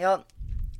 [0.00, 0.24] Ja,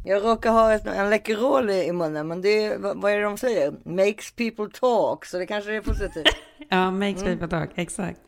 [0.05, 3.23] jag råkar ha ett, en Läkerol i munnen, men det är, vad, vad är det
[3.23, 3.75] de säger?
[3.85, 6.27] Makes people talk, så det kanske är positivt.
[6.69, 7.39] ja, makes mm.
[7.39, 8.21] people talk, exakt.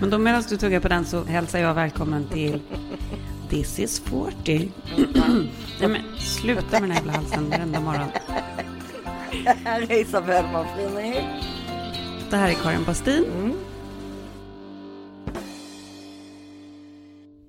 [0.00, 2.62] Men då medan du tuggar på den så hälsar jag välkommen till
[3.50, 4.72] This is 40.
[5.80, 8.08] Nej men sluta med den här jävla halsen varenda morgon.
[9.44, 11.24] Det här är Isabelle Monfrini.
[12.30, 13.24] Det här är Karin Bastin.
[13.24, 13.56] Mm.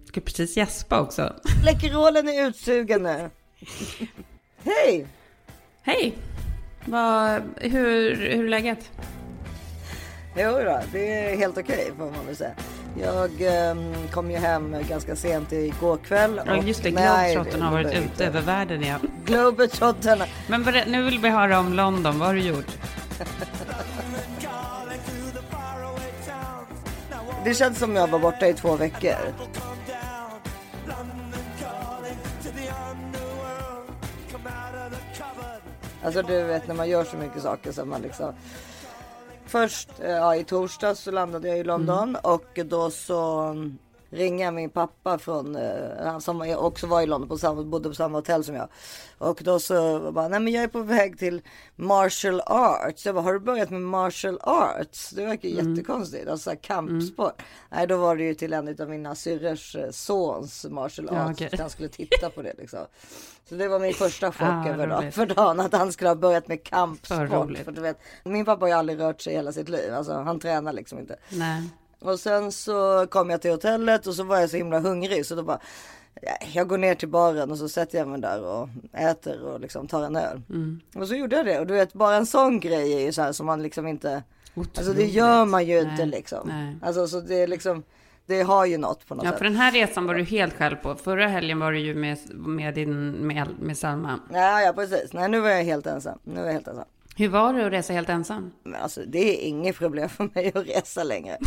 [0.06, 1.34] Ska precis gäspa också.
[1.66, 3.30] Läkerolen är utsugen nu.
[4.64, 5.08] Hej!
[5.82, 6.14] Hej!
[6.86, 8.92] Vad, hur, hur är läget?
[10.38, 12.54] Jo då, det är helt okej får man väl säga.
[13.02, 13.32] Jag
[13.72, 16.42] um, kom ju hem ganska sent igår kväll.
[16.46, 18.98] Ja just det, Globetrottern har varit ute över världen ja.
[19.26, 20.26] Globetrotterna.
[20.48, 22.78] Men nu vill vi höra om London, vad har du gjort?
[27.44, 29.34] det känns som jag var borta i två veckor.
[36.04, 38.34] Alltså du vet när man gör så mycket saker så man liksom.
[39.46, 42.22] Först eh, ja, i torsdags så landade jag i London mm.
[42.24, 43.56] och då så
[44.12, 47.96] ringa min pappa från, eh, han som också var i London, på samma, bodde på
[47.96, 48.68] samma hotell som jag.
[49.18, 51.42] Och då så bara, nej men jag är på väg till
[51.76, 53.06] martial arts.
[53.06, 55.10] Jag bara, har du börjat med martial arts?
[55.10, 55.76] Det verkar mm.
[55.76, 57.34] jättekonstigt, alltså kampsport.
[57.38, 57.46] Mm.
[57.70, 61.42] Nej, då var det ju till en av mina syrrors eh, sons martial arts.
[61.42, 61.60] Ja, okay.
[61.60, 62.86] Han skulle titta på det liksom.
[63.50, 66.16] Så det var min första chock ah, över dag, för dagen, att han skulle ha
[66.16, 67.18] börjat med kampsport.
[67.18, 70.14] För, för du vet, min pappa har ju aldrig rört sig hela sitt liv, alltså
[70.14, 71.16] han tränar liksom inte.
[71.30, 71.70] Nej.
[72.02, 75.36] Och sen så kom jag till hotellet och så var jag så himla hungrig så
[75.36, 75.60] då bara
[76.54, 79.88] jag går ner till baren och så sätter jag mig där och äter och liksom
[79.88, 80.42] tar en öl.
[80.50, 80.82] Mm.
[80.96, 83.22] Och så gjorde jag det och du vet bara en sån grej är ju så
[83.22, 84.78] här som man liksom inte Otroligt.
[84.78, 85.92] Alltså det gör man ju Nej.
[85.92, 86.48] inte liksom.
[86.48, 86.76] Nej.
[86.82, 87.84] Alltså så det är liksom
[88.26, 89.38] det har ju något på något ja, sätt.
[89.38, 90.96] för den här resan var du helt själv på.
[90.96, 94.20] Förra helgen var du ju med, med din, med, med Salma.
[94.34, 95.14] Ja, ja, precis.
[95.14, 96.20] Nej, nu var jag helt ensam.
[96.24, 96.86] Nu var jag helt ensam.
[97.16, 98.52] Hur var det att resa helt ensam?
[98.82, 101.38] Alltså, det är inget problem för mig att resa längre.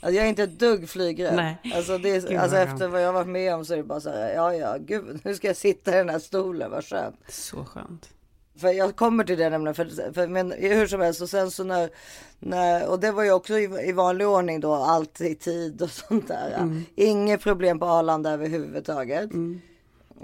[0.00, 1.36] Alltså, jag är inte ett dugg flygrädd.
[1.36, 1.58] Nej.
[1.74, 4.10] Alltså, det är, alltså efter vad jag varit med om så är det bara så
[4.10, 7.16] här, ja ja, gud, nu ska jag sitta i den här stolen, vad skönt.
[7.28, 8.08] Så skönt.
[8.56, 11.64] För jag kommer till det nämligen, för, för men hur som helst och sen så
[11.64, 11.90] när,
[12.38, 15.90] när och det var ju också i, i vanlig ordning då, allt i tid och
[16.08, 16.54] sånt där.
[16.56, 16.84] Mm.
[16.94, 19.32] Inget problem på Arlanda överhuvudtaget.
[19.32, 19.60] Mm.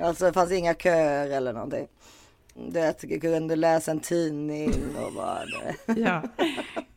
[0.00, 1.88] Alltså det fanns inga köer eller någonting
[2.66, 4.74] det, jag kunde läsa en tidning
[5.06, 5.92] och bara det.
[6.00, 6.22] ja,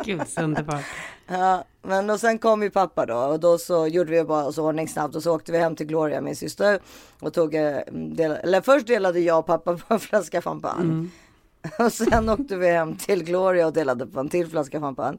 [0.04, 0.86] gud så underbart.
[1.28, 4.66] Ja, men och sen kom ju pappa då och då så gjorde vi bara så
[4.66, 6.80] ordning snabbt och så åkte vi hem till Gloria, min syster
[7.20, 10.84] och tog, eh, del, eller först delade jag och pappa på en flaska champagne.
[10.84, 11.12] Mm.
[11.80, 15.18] Och sen åkte vi hem till Gloria och delade på en till flaska champagne.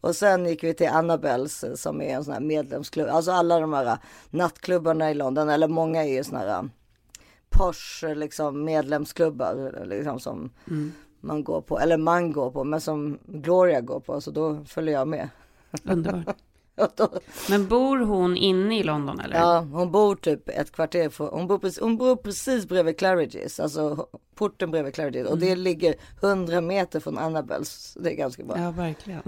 [0.00, 3.08] Och sen gick vi till Annabels som är en sån här medlemsklubb.
[3.08, 3.98] Alltså alla de här
[4.30, 6.68] nattklubbarna i London, eller många är ju såna här
[7.52, 10.92] Porsche liksom medlemsklubbar liksom som mm.
[11.20, 14.94] man går på, eller man går på, men som Gloria går på, så då följer
[14.94, 15.28] jag med.
[15.84, 16.36] Underbart.
[17.50, 19.36] Men bor hon inne i London eller?
[19.36, 23.62] Ja, hon bor typ ett kvarter från, hon bor precis, hon bor precis bredvid Claridge's,
[23.62, 25.32] alltså porten bredvid Claridge's mm.
[25.32, 25.58] och det mm.
[25.58, 27.96] ligger hundra meter från Annabels.
[28.00, 28.58] Det är ganska bra.
[28.58, 29.22] Ja, verkligen.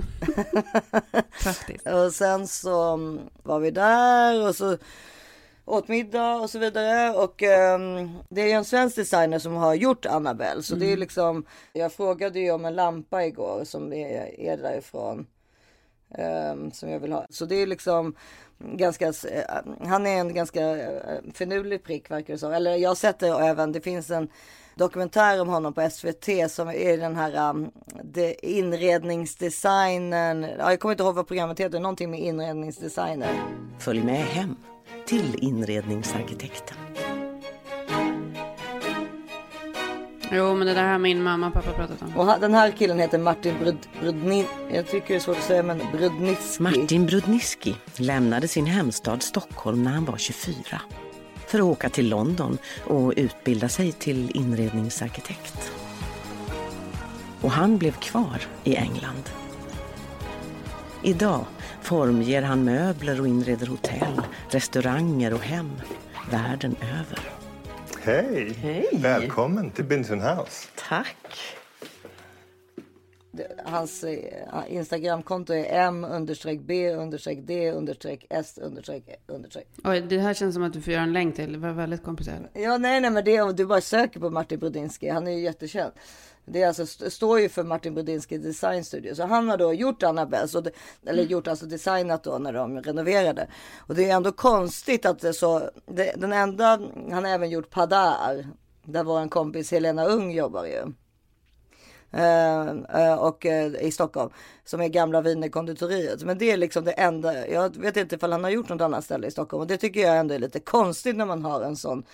[1.45, 1.87] Faktiskt.
[1.87, 2.97] och sen så
[3.43, 4.77] var vi där och så
[5.65, 7.17] åt middag och så vidare.
[7.17, 10.63] Och um, det är en svensk designer som har gjort Annabelle.
[10.63, 10.81] Så mm.
[10.81, 11.01] det är mm.
[11.01, 15.27] liksom, jag frågade ju om en lampa igår som är, är därifrån.
[16.53, 17.27] Um, som jag vill ha.
[17.31, 18.15] Så det är liksom
[18.59, 19.13] ganska, uh,
[19.81, 20.81] han är en ganska uh,
[21.35, 22.53] finurlig prick verkar det som.
[22.53, 24.29] Eller jag har sett det även, det finns en
[24.75, 27.71] dokumentär om honom på SVT som är den här um,
[28.43, 30.47] inredningsdesignen.
[30.59, 33.45] Ja, jag kommer inte ihåg vad programmet heter, någonting med inredningsdesigner.
[33.79, 34.57] Följ med hem
[35.06, 36.77] till inredningsarkitekten.
[40.32, 42.16] Jo, men det där har min mamma och pappa pratat om.
[42.16, 45.62] Och den här killen heter Martin Brud, Brudni, jag tycker det är svårt att säga,
[45.62, 46.62] men Brudniski.
[46.62, 50.81] Martin Brudniski lämnade sin hemstad Stockholm när han var 24
[51.47, 55.73] för att åka till London och utbilda sig till inredningsarkitekt.
[57.40, 59.31] Och han blev kvar i England.
[61.02, 61.44] Idag
[61.85, 64.21] formger han möbler och inreder hotell,
[64.51, 65.71] restauranger och hem
[66.31, 67.19] världen över.
[68.03, 68.53] Hej!
[68.53, 68.89] Hej.
[68.93, 70.69] Välkommen till Binson House.
[70.89, 71.17] Tack!
[73.65, 74.19] hans eh,
[74.69, 76.27] Instagramkonto är m
[76.67, 76.93] b
[77.35, 79.07] d s understreck.
[79.85, 81.53] Oj, det här känns som att du får göra en länk till.
[81.53, 82.51] Det var väldigt komplicerat.
[82.53, 85.09] Ja, nej, nej, men det är du bara söker på Martin Brodinski.
[85.09, 85.93] Han är ju jättekänd.
[86.46, 89.14] Det är alltså, st- står ju för Martin Brodinski Design Studio.
[89.14, 90.70] Så han har då gjort Annabelles, och det,
[91.06, 93.49] eller gjort alltså designat då när de renoverade.
[93.79, 96.81] Och det är ändå konstigt att det så, det, den enda,
[97.11, 98.46] han har även gjort Padar.
[98.87, 100.93] Där vår kompis Helena Ung jobbar ju.
[102.12, 104.31] Eh, eh, och eh, i Stockholm
[104.64, 106.23] som är gamla Wienerkonditoriet.
[106.23, 107.49] Men det är liksom det enda.
[107.49, 110.00] Jag vet inte ifall han har gjort något annat ställe i Stockholm och det tycker
[110.00, 112.05] jag ändå är lite konstigt när man har en sån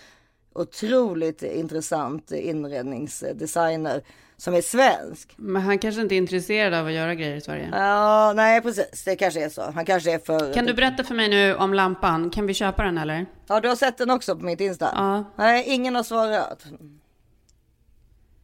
[0.52, 4.02] otroligt intressant inredningsdesigner
[4.36, 5.32] som är svensk.
[5.36, 7.68] Men han kanske inte är intresserad av att göra grejer i Sverige.
[7.72, 9.04] Ja, nej precis.
[9.04, 9.70] Det kanske är så.
[9.70, 10.52] Han kanske är för.
[10.52, 12.30] Kan du berätta för mig nu om lampan?
[12.30, 13.26] Kan vi köpa den eller?
[13.46, 14.90] Ja, du har sett den också på mitt Insta?
[14.94, 15.24] Ja.
[15.36, 16.64] Nej, ingen har svarat.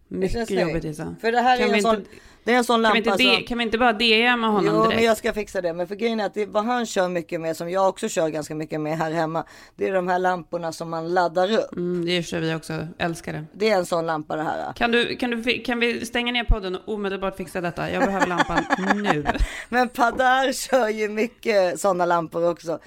[0.09, 0.85] Mycket jobbigt.
[0.85, 1.17] Isa.
[1.21, 1.97] För det här Kan är en sån.
[1.97, 2.11] inte-
[2.47, 3.45] Det är en sån Kan vi, lampa inte som.
[3.47, 4.95] kan vi inte bara DMa honom Jo, direkt?
[4.97, 5.73] men jag ska fixa det.
[5.73, 8.29] Men för grejen är att det, vad han kör mycket med, som jag också kör
[8.29, 9.45] ganska mycket med här hemma,
[9.77, 11.73] det är de här lamporna som man laddar upp.
[11.73, 12.87] Mm, det kör vi också.
[12.99, 13.45] Älskar det.
[13.53, 14.73] Det är en sån lampa det här.
[14.73, 17.91] Kan, du, kan, du, kan vi stänga ner podden och omedelbart fixa detta?
[17.91, 18.65] Jag behöver lampan
[19.03, 19.27] nu.
[19.69, 22.79] Men Padar kör ju mycket sådana lampor också.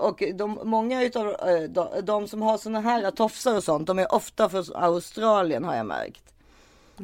[0.00, 3.98] Och de, många utav eh, de, de som har såna här tofsar och sånt, de
[3.98, 6.22] är ofta från Australien har jag märkt.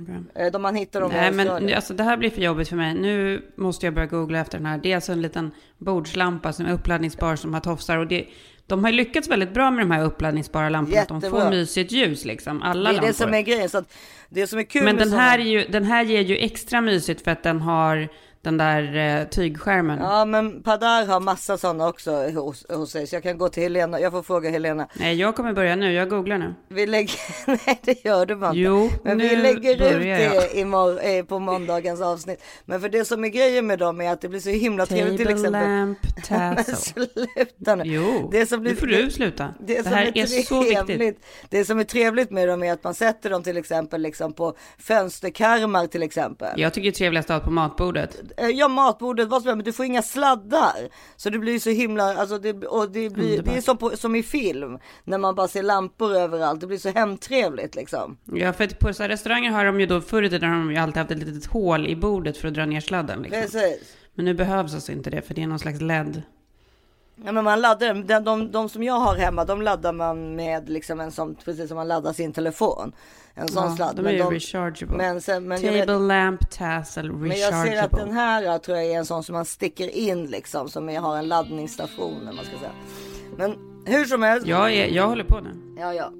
[0.02, 0.44] Okej.
[0.46, 2.94] Eh, De man hittar dem Nej, men alltså, det här blir för jobbigt för mig.
[2.94, 4.78] Nu måste jag börja googla efter den här.
[4.78, 7.98] Det är alltså en liten bordslampa som är uppladdningsbar som har tofsar.
[7.98, 8.26] Och det,
[8.66, 11.02] de har lyckats väldigt bra med de här uppladdningsbara lamporna.
[11.02, 12.62] Att de får mysigt ljus liksom.
[12.62, 13.08] Alla det är lampor.
[13.08, 13.68] det som är grejen.
[13.68, 13.94] Så att
[14.28, 17.24] det som är kul Men den här, är ju, den här ger ju extra mysigt
[17.24, 18.08] för att den har
[18.46, 19.98] den där eh, tygskärmen.
[19.98, 23.06] Ja men Padar har massa sådana också hos, hos sig.
[23.06, 24.00] Så jag kan gå till Helena.
[24.00, 24.88] Jag får fråga Helena.
[24.94, 25.92] Nej, jag kommer börja nu.
[25.92, 26.54] Jag googlar nu.
[26.68, 27.14] Vi lägger,
[27.66, 28.50] nej det gör du inte.
[28.54, 30.32] Jo, Men vi nu lägger ut börjar jag.
[30.32, 32.42] det imorgon, eh, på måndagens avsnitt.
[32.64, 35.16] Men för det som är grejen med dem är att det blir så himla trevligt
[35.16, 35.62] till Table exempel.
[35.68, 35.98] lamp
[36.30, 37.82] Men sluta nu.
[37.86, 39.54] Jo, Det som blir- nu får du sluta.
[39.60, 41.24] Det, Det, här är, är så viktigt.
[41.48, 44.56] det som är trevligt med dem är att man sätter dem till exempel liksom på
[44.78, 46.60] fönsterkarmar till exempel.
[46.60, 48.16] Jag tycker det är trevligast att ha på matbordet.
[48.36, 50.88] Eh, Ja, matbordet, vad som helst, men du får inga sladdar.
[51.16, 54.14] Så det blir så himla, alltså det, och det, blir, det är som, på, som
[54.16, 54.78] i film.
[55.04, 56.60] När man bara ser lampor överallt.
[56.60, 58.18] Det blir så hemtrevligt liksom.
[58.24, 60.70] Ja, för på så här restauranger har de ju då, förr i tiden har de
[60.70, 63.22] ju alltid haft ett litet hål i bordet för att dra ner sladden.
[63.22, 63.42] Liksom.
[63.42, 63.96] Precis.
[64.14, 66.22] Men nu behövs alltså inte det, för det är någon slags LED.
[67.24, 67.94] Ja, men man laddar.
[67.94, 71.68] De, de, de som jag har hemma, de laddar man med liksom en sån, precis
[71.68, 72.92] som man laddar sin telefon.
[73.34, 73.96] En sån Ja, sladd.
[73.96, 74.96] de är Men de- rechargeable.
[74.96, 77.98] Men, sen, men, Table vet, lamp tassel men jag ser att rechargeable.
[78.04, 80.68] den här tror jag är en sån som man sticker in liksom.
[80.68, 82.70] Som är, har en laddningsstation man ska säga.
[83.36, 84.46] Men hur som helst.
[84.46, 85.50] Jag, är, jag håller på nu.
[85.80, 86.10] Ja, ja.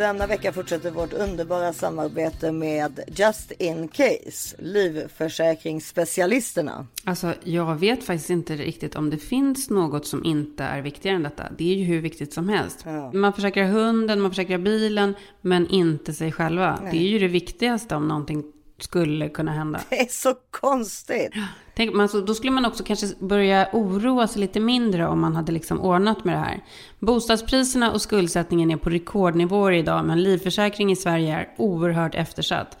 [0.00, 6.86] Denna vecka fortsätter vårt underbara samarbete med Just In Case, livförsäkringsspecialisterna.
[7.04, 11.22] Alltså, jag vet faktiskt inte riktigt om det finns något som inte är viktigare än
[11.22, 11.44] detta.
[11.58, 12.78] Det är ju hur viktigt som helst.
[12.84, 13.12] Ja.
[13.12, 16.78] Man försäkrar hunden, man försäkrar bilen, men inte sig själva.
[16.90, 18.44] Det är ju det viktigaste om någonting
[18.78, 19.80] skulle kunna hända.
[19.90, 21.32] Det är så konstigt.
[21.80, 25.36] Tänk, man, så, då skulle man också kanske börja oroa sig lite mindre om man
[25.36, 26.64] hade liksom ordnat med det här.
[26.98, 32.78] Bostadspriserna och skuldsättningen är på rekordnivåer idag, men livförsäkring i Sverige är oerhört eftersatt.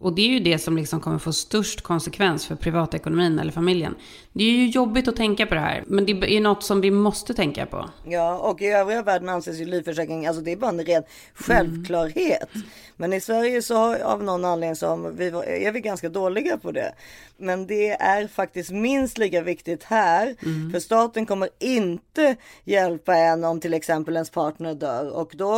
[0.00, 3.94] Och det är ju det som liksom kommer få störst konsekvens för privatekonomin eller familjen.
[4.32, 6.90] Det är ju jobbigt att tänka på det här, men det är något som vi
[6.90, 7.90] måste tänka på.
[8.04, 11.02] Ja, och i övriga världen anses ju livförsäkring, alltså det är bara en ren
[11.34, 12.48] självklarhet.
[12.96, 15.26] Men i Sverige så har, av någon anledning så vi,
[15.66, 16.92] är vi ganska dåliga på det.
[17.40, 20.36] Men det är faktiskt minst lika viktigt här.
[20.72, 25.10] För staten kommer inte hjälpa en om till exempel ens partner dör.
[25.10, 25.52] Och då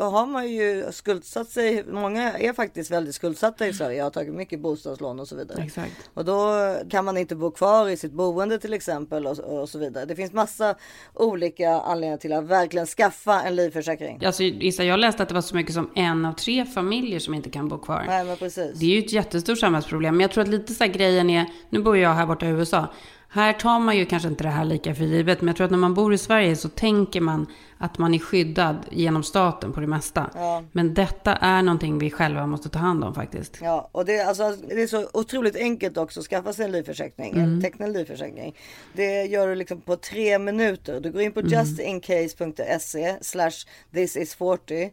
[0.00, 1.84] har man ju skuldsatt sig.
[1.90, 3.96] Många är faktiskt väldigt skuldsatta i Sverige.
[3.96, 5.62] Jag har tagit mycket bostadslån och så vidare.
[5.62, 6.10] Exakt.
[6.14, 9.78] Och då kan man inte bo kvar i sitt boende till exempel och, och så
[9.78, 10.04] vidare.
[10.04, 10.74] Det finns massa
[11.14, 14.24] olika anledningar till att verkligen skaffa en livförsäkring.
[14.24, 17.34] Alltså, Issa, jag läste att det var så mycket som en av tre familjer som
[17.34, 18.04] inte kan bo kvar.
[18.06, 18.78] Nej men precis.
[18.78, 20.16] Det är ju ett jättestort samhällsproblem.
[20.16, 22.48] Men jag tror att lite så här grejen är, nu bor jag här borta i
[22.48, 22.86] USA.
[23.30, 25.40] Här tar man ju kanske inte det här lika för givet.
[25.40, 27.46] Men jag tror att när man bor i Sverige så tänker man
[27.78, 30.30] att man är skyddad genom staten på det mesta.
[30.34, 30.64] Ja.
[30.72, 33.58] Men detta är någonting vi själva måste ta hand om faktiskt.
[33.62, 37.38] Ja, och det, alltså, det är så otroligt enkelt också att skaffa sig en livförsäkring,
[37.38, 38.56] en teckna en livförsäkring.
[38.92, 41.00] Det gör du liksom på tre minuter.
[41.00, 44.90] Du går in på justincase.se slash this is 40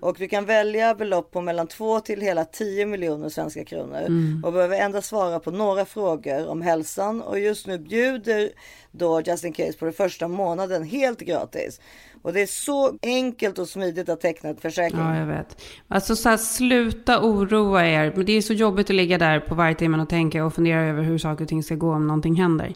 [0.00, 4.02] och du kan välja belopp på mellan 2 till hela 10 miljoner svenska kronor
[4.44, 8.50] och behöver endast svara på några frågor om hälsan och just nu bjuder
[8.92, 11.80] då Just In Case på det första månaden helt gratis.
[12.22, 15.00] Och det är så enkelt och smidigt att teckna ett försäkring.
[15.00, 15.62] Ja, jag vet.
[15.88, 18.12] Alltså så här, sluta oroa er.
[18.16, 20.80] Men det är så jobbigt att ligga där på varje timme och tänka och fundera
[20.80, 22.74] över hur saker och ting ska gå om någonting händer.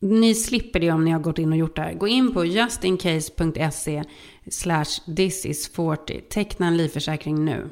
[0.00, 1.92] Ni slipper det om ni har gått in och gjort det här.
[1.92, 4.04] Gå in på justincase.se
[4.50, 6.20] slash thisis40.
[6.28, 7.68] Teckna en livförsäkring nu.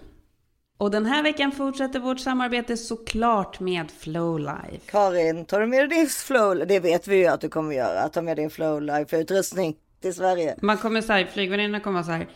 [0.78, 4.90] Och den här veckan fortsätter vårt samarbete såklart med Flowlife.
[4.90, 6.66] Karin, tar du med dig din flow?
[6.66, 8.08] Det vet vi ju att du kommer göra.
[8.08, 10.56] Ta med din Flowlife-utrustning till Sverige.
[10.62, 12.26] Man kommer så här, flygvärdinnorna kommer så här.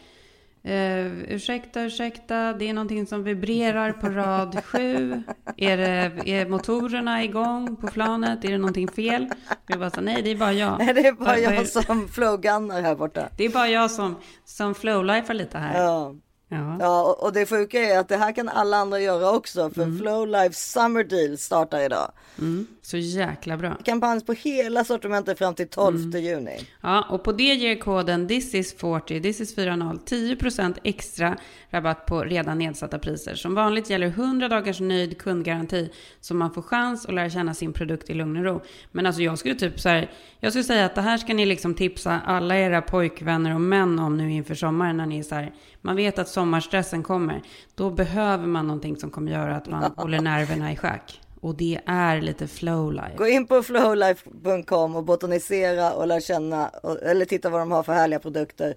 [0.64, 5.22] Uh, ursäkta, ursäkta, det är någonting som vibrerar på rad 7.
[5.56, 8.44] Är, det, är motorerna igång på planet?
[8.44, 9.28] Är det någonting fel?
[9.66, 10.78] Jag bara så, nej, det är bara jag.
[10.78, 13.28] Nej, det är bara jag som flowgunnar här borta.
[13.36, 15.82] Det är bara jag som, som flowlifar lite här.
[15.82, 16.14] Ja.
[16.52, 19.70] Ja, ja och, det sjuka är att det här kan alla andra göra också.
[19.70, 19.98] För mm.
[19.98, 22.12] Flow Life Summer Deal startar idag.
[22.38, 22.66] Mm.
[22.90, 23.76] Så jäkla bra.
[23.84, 26.24] Kampanj på hela sortimentet fram till 12 mm.
[26.24, 26.58] juni.
[26.80, 31.36] Ja, och på det ger koden this is 40, this is 40, 10% extra
[31.70, 33.34] rabatt på redan nedsatta priser.
[33.34, 35.90] Som vanligt gäller 100 dagars nöjd kundgaranti.
[36.20, 38.62] Så man får chans att lära känna sin produkt i lugn och ro.
[38.92, 41.46] Men alltså jag skulle typ så här, jag skulle säga att det här ska ni
[41.46, 45.34] liksom tipsa alla era pojkvänner och män om nu inför sommaren när ni är så
[45.34, 47.42] här, man vet att sommarstressen kommer.
[47.74, 51.20] Då behöver man någonting som kommer göra att man håller nerverna i schack.
[51.40, 53.16] Och det är lite flowlife.
[53.16, 56.68] Gå in på flowlife.com och botanisera och lär känna
[57.02, 58.74] eller titta vad de har för härliga produkter.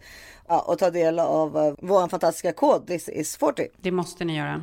[0.48, 3.68] Ja, och ta del av uh, vår fantastiska kod This is 40.
[3.82, 4.62] Det måste ni göra.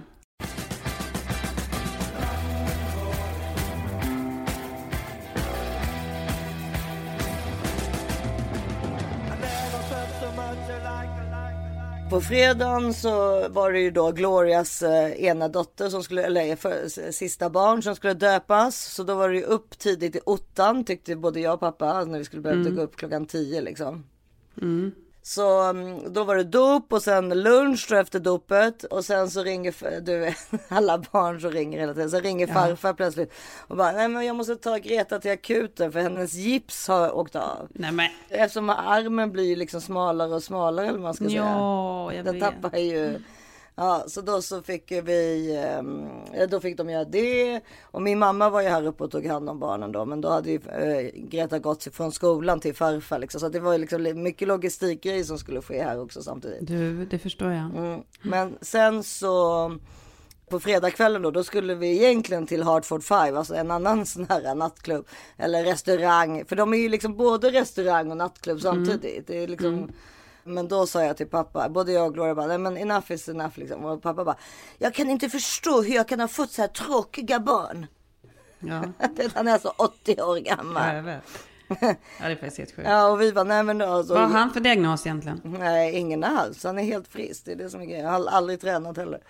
[12.10, 17.12] På fredagen så var det ju då Glorias eh, ena dotter som skulle, eller för,
[17.12, 18.94] sista barn som skulle döpas.
[18.94, 22.18] Så då var det ju upp tidigt i ottan tyckte både jag och pappa när
[22.18, 22.76] vi skulle börja mm.
[22.76, 24.04] gå upp klockan tio liksom.
[24.62, 24.92] Mm.
[25.30, 29.42] Så mm, då var det dop och sen lunch då efter dopet och sen så
[29.42, 30.34] ringer du
[30.68, 32.10] alla barn så ringer hela tiden.
[32.10, 32.54] Sen ringer ja.
[32.54, 33.32] farfar plötsligt
[33.66, 37.37] och bara nej men jag måste ta Greta till akuten för hennes gips har åkt
[37.37, 37.68] av.
[37.70, 38.10] Nej men.
[38.28, 42.22] Eftersom armen blir liksom smalare och smalare eller vad man ska ja, säga.
[42.22, 42.42] Den vet.
[42.42, 43.18] tappar ju
[43.80, 45.50] Ja, så då så fick vi,
[46.34, 47.60] eh, då fick de göra det.
[47.82, 50.04] Och min mamma var ju här uppe och tog hand om barnen då.
[50.04, 53.40] Men då hade ju eh, Greta gått från skolan till farfar liksom.
[53.40, 56.66] Så det var ju liksom mycket logistikgrejer som skulle ske här också samtidigt.
[56.66, 57.76] Du, det förstår jag.
[57.76, 58.00] Mm.
[58.22, 59.78] Men sen så
[60.50, 64.54] på fredagskvällen då, då skulle vi egentligen till Hartford Five, alltså en annan sån här
[64.54, 65.06] nattklubb.
[65.37, 68.87] Eller restaurang, för de är ju liksom både restaurang och nattklubb mm.
[68.87, 69.04] samtidigt.
[69.04, 69.25] Mm.
[69.26, 69.92] Det är liksom mm.
[70.44, 73.28] Men då sa jag till pappa, både jag och Gloria bara, nej men enough is
[73.28, 73.85] enough liksom.
[73.85, 74.37] Och pappa bara,
[74.78, 77.87] jag kan inte förstå hur jag kan ha fått så här tråkiga barn.
[78.61, 78.82] Ja.
[79.35, 80.88] Han är alltså 80 år gammal.
[80.88, 81.23] Ja, jag vet.
[81.80, 82.88] Ja, det är faktiskt helt sjukt.
[82.88, 83.87] Ja, och vi bara, nej men då.
[83.87, 85.40] Alltså, Vad har han för diagnos egentligen?
[85.44, 86.64] Nej, ingen alls.
[86.64, 87.44] Han är helt frisk.
[87.44, 88.04] Det är det som är grejen.
[88.04, 89.20] Jag har aldrig tränat heller.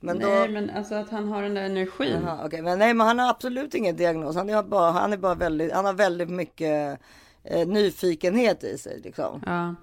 [0.00, 0.52] Men nej, då...
[0.52, 2.20] men alltså att han har den där energin.
[2.24, 2.62] Jaha, okay.
[2.62, 4.36] men nej, men han har absolut ingen diagnos.
[4.36, 7.00] Han är bara, han är bara väldigt, han har väldigt mycket
[7.44, 9.42] eh, nyfikenhet i sig liksom.
[9.46, 9.74] Ja.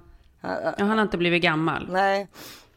[0.42, 1.88] Ja, han har inte blivit gammal.
[1.92, 2.28] Nej.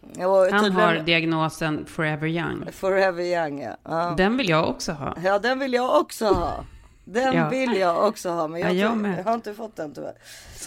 [0.01, 2.73] Och han har diagnosen Forever Young.
[2.73, 3.77] Forever Young, ja.
[3.85, 4.15] ja.
[4.17, 5.17] Den vill jag också ha.
[5.25, 6.65] Ja, den vill jag också ha.
[7.05, 7.49] Den ja.
[7.49, 10.15] vill jag också ha, men jag, ja, jag, jag, har inte fått den tyvärr.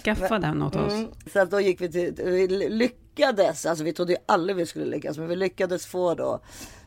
[0.03, 0.93] Skaffa men, den åt oss.
[0.93, 4.65] Mm, så att då gick vi till, vi lyckades, alltså vi trodde ju aldrig vi
[4.65, 6.39] skulle lyckas, men vi lyckades få då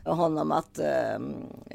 [0.03, 1.19] honom att eh,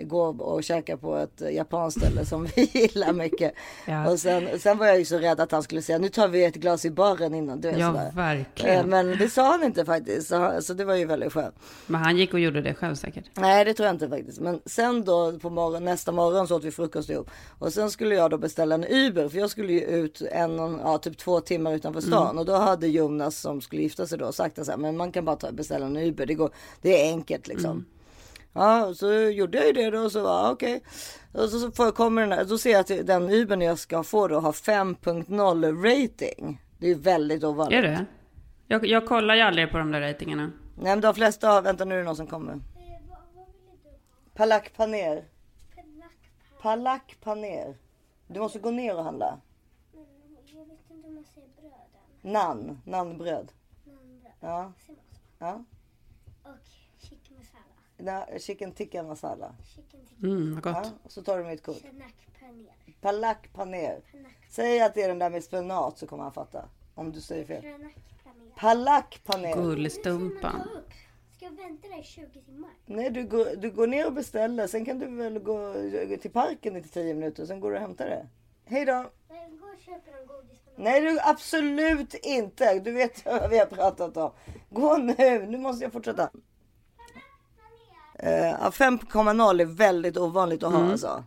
[0.01, 3.55] gå och käka på ett japanskt ställe som vi gillar mycket.
[3.87, 4.11] Ja.
[4.11, 6.45] Och sen, sen var jag ju så rädd att han skulle säga nu tar vi
[6.45, 7.61] ett glas i baren innan.
[7.61, 8.13] Du ja, sådär.
[8.15, 8.79] verkligen.
[8.79, 11.55] Eh, men det sa han inte faktiskt, så, så, det var ju väldigt skönt.
[11.87, 13.25] Men han gick och gjorde det själv säkert?
[13.35, 14.41] Nej, det tror jag inte faktiskt.
[14.41, 17.31] Men sen då på morgon, nästa morgon så åt vi frukost ihop.
[17.59, 20.99] Och sen skulle jag då beställa en Uber, för jag skulle ju ut en, ja,
[20.99, 22.27] typ två timmar utanför stan.
[22.27, 22.39] Mm.
[22.39, 25.37] Och då hade Jonas som skulle gifta sig då sagt att men man kan bara
[25.37, 26.51] ta, beställa en Uber, det, går,
[26.83, 27.71] det är enkelt liksom.
[27.71, 27.85] Mm.
[28.57, 30.77] Ja, så gjorde jag ju det då och så var okej.
[30.77, 31.43] Okay.
[31.45, 34.29] Och så, så kommer den här, då ser jag att den Ubern jag ska få
[34.29, 36.63] då har 5.0 rating.
[36.79, 37.79] Det är väldigt ovanligt.
[37.79, 38.07] Är det?
[38.67, 40.43] Jag, jag kollar ju aldrig på de där ratingarna.
[40.77, 42.61] Nej men de flesta har, vänta nu är det någon som kommer.
[44.35, 45.25] Palak paner.
[46.63, 47.77] Palak paner.
[48.27, 49.41] Du måste gå ner och handla.
[49.93, 53.53] Jag vet inte om man säger bröd Nan, nanbröd.
[53.85, 54.33] Nanbröd.
[54.41, 54.73] Ja.
[55.39, 55.65] Ja.
[58.39, 59.55] Chicken tikka masala.
[60.23, 60.77] Mm, vad gott.
[60.85, 61.83] Ja, och så tar du mitt kort.
[63.01, 64.01] Palak paner.
[64.51, 66.69] Säg att det är den där med spenat så kommer han fatta.
[66.95, 67.65] Om du säger fel.
[68.57, 69.55] Palak paner.
[69.55, 70.69] Gullstumpan.
[71.37, 72.71] Ska jag vänta där i 20 timmar?
[72.87, 74.67] Nej, du går, du går ner och beställer.
[74.67, 75.75] Sen kan du väl gå
[76.21, 77.47] till parken i 10 minuter.
[77.47, 78.27] Sen går du och hämtar det.
[78.65, 79.11] Hej då.
[79.29, 79.51] Nej.
[80.77, 82.79] Nej du absolut inte.
[82.79, 84.31] Du vet vad vi har pratat om.
[84.71, 85.47] Gå nu.
[85.47, 86.31] Nu måste jag fortsätta.
[88.23, 91.25] Uh, 5,0 är väldigt ovanligt att ha alltså.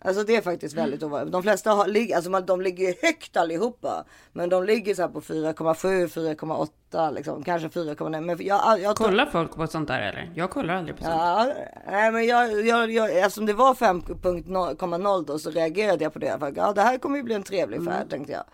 [0.00, 1.32] Alltså det är faktiskt väldigt ovanligt.
[1.32, 4.04] De flesta har, lig- alltså man, de ligger högt allihopa.
[4.32, 7.44] Men de ligger så på 4,7, 4,8 liksom.
[7.44, 8.20] Kanske 4,9.
[8.20, 10.32] Men jag, jag, Kollar folk på sånt där eller?
[10.34, 11.14] Jag kollar aldrig på sånt.
[11.16, 11.52] Ja,
[11.86, 16.38] nej men jag, jag, jag, eftersom det var 5,0 då så reagerade jag på det.
[16.38, 18.44] För, ja, det här kommer ju bli en trevlig färd tänkte jag.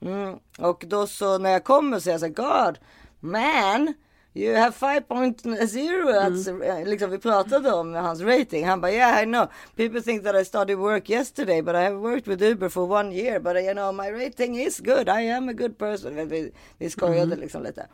[0.00, 0.38] Mm.
[0.58, 2.32] Och då så när jag kommer så är jag så här,
[2.66, 2.78] God,
[3.20, 3.94] man.
[4.36, 5.42] You have 5.0.
[5.42, 6.84] Mm.
[6.84, 8.66] Liksom, vi pratade om hans rating.
[8.66, 9.46] Han bara, yeah I know.
[9.76, 13.12] People think that I started work yesterday but I have worked with Uber for one
[13.12, 13.40] year.
[13.40, 15.08] But you know my rating is good.
[15.08, 16.28] I am a good person.
[16.28, 17.86] Vi, vi skojade liksom lite.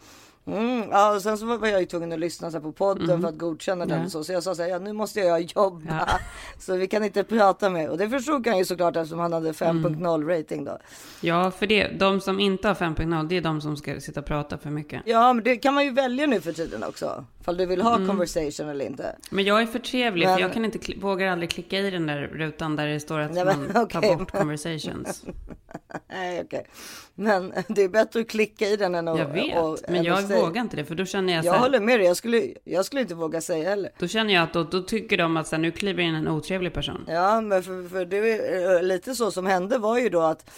[0.47, 3.29] Mm, ja, och sen så var jag ju tvungen att lyssna så på podden för
[3.29, 4.05] att godkänna den Ja.
[4.05, 4.25] och så.
[4.25, 5.81] Så jag sa så här, ja nu måste jag jobba.
[5.89, 6.19] Ja.
[6.59, 7.91] Så vi kan inte prata mer.
[7.91, 10.79] Och det förstod han ju såklart eftersom han hade 5.0 rating då.
[11.21, 14.27] Ja, för det, de som inte har 5.0, det är de som ska sitta och
[14.27, 15.03] prata för mycket.
[15.05, 17.25] Ja, men det kan man ju välja nu för tiden också.
[17.43, 19.17] Ifall du vill ha conversation eller inte.
[19.31, 22.07] Men jag är för trevlig, Men- för jag kan inte, vågar aldrig klicka i den
[22.07, 25.25] där rutan där det står att Nej, men man okej, tar bort conversations.
[26.09, 26.67] Nej, okej.
[27.15, 29.19] Men det är bättre att klicka i den än att...
[29.19, 31.59] Jag vet, och- men jag säga- vågar inte det, för då känner jag så Jag
[31.59, 32.07] håller med dig.
[32.07, 33.91] Jag skulle, jag skulle inte våga säga heller.
[33.99, 36.29] då känner jag att då, då tycker de att så här, nu kliver in en
[36.29, 37.05] otrevlig person.
[37.09, 40.51] Ja, men för, för det är eh, lite så som hände var ju då att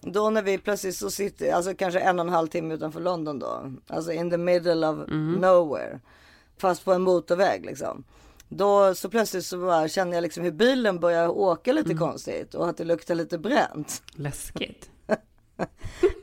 [0.00, 3.38] då när vi plötsligt så sitter, alltså kanske en och en halv timme utanför London
[3.38, 4.98] då, alltså in the middle of
[5.40, 6.00] nowhere,
[6.60, 8.04] fast på en motorväg liksom.
[8.48, 12.68] Då så plötsligt så bara känner jag liksom hur bilen börjar åka lite konstigt och
[12.68, 14.02] att det luktar lite bränt.
[14.14, 14.90] Läskigt.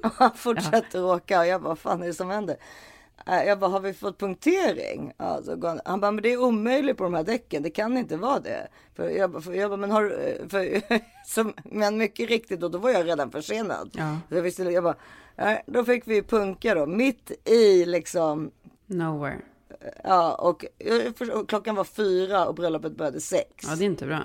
[0.01, 2.57] Han fortsätter åka och jag bara, vad fan är det som händer?
[3.27, 5.13] Äh, Jag bara, har vi fått punktering?
[5.17, 7.69] Ja, så går han, han bara, men det är omöjligt på de här däcken, det
[7.69, 8.67] kan inte vara det.
[8.95, 10.09] För jag bara, för jag bara men har
[10.49, 10.81] för,
[11.25, 13.89] så, men mycket riktigt då, då var jag redan försenad.
[13.93, 14.17] Ja.
[14.29, 14.95] Så jag visste, jag bara,
[15.65, 18.51] då fick vi punka då, mitt i liksom,
[18.85, 19.41] Nowhere.
[20.03, 20.65] Ja, och,
[21.47, 23.65] klockan var fyra och bröllopet började sex.
[23.67, 24.23] Ja, det är inte bra.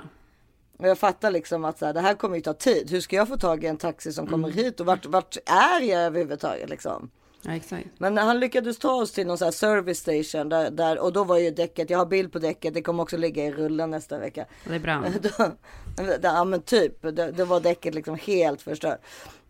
[0.76, 2.90] Och jag fattar liksom att så här, det här kommer ju ta tid.
[2.90, 5.80] Hur ska jag få tag i en taxi som kommer hit och vart, vart är
[5.80, 7.10] jag överhuvudtaget liksom?
[7.42, 7.86] Ja, exakt.
[7.98, 11.38] Men han lyckades ta oss till någon här service station där, där och då var
[11.38, 14.46] ju däcket, jag har bild på däcket, det kommer också ligga i rullen nästa vecka.
[14.68, 15.04] Det är bra.
[15.22, 15.52] Då,
[16.22, 17.02] ja men typ,
[17.36, 19.00] det var däcket liksom helt förstört.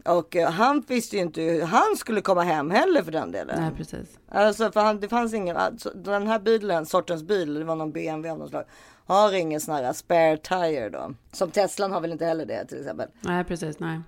[0.04, 3.62] Och eh, han visste ju inte hur han skulle komma hem heller för den delen.
[3.62, 4.18] Nej, precis.
[4.28, 7.92] Alltså för han, det fanns ingen, alltså, den här bilen, sortens bil, det var någon
[7.92, 8.64] BMW av något slag.
[9.06, 11.14] Har ingen sån här spare tire då.
[11.32, 13.08] Som Teslan har väl inte heller det till exempel.
[13.20, 13.78] Nej, precis.
[13.78, 14.00] Nej.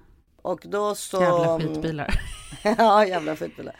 [0.42, 1.22] Och då så...
[1.22, 2.14] Jävla skitbilar.
[2.78, 3.76] ja, jävla skitbilar.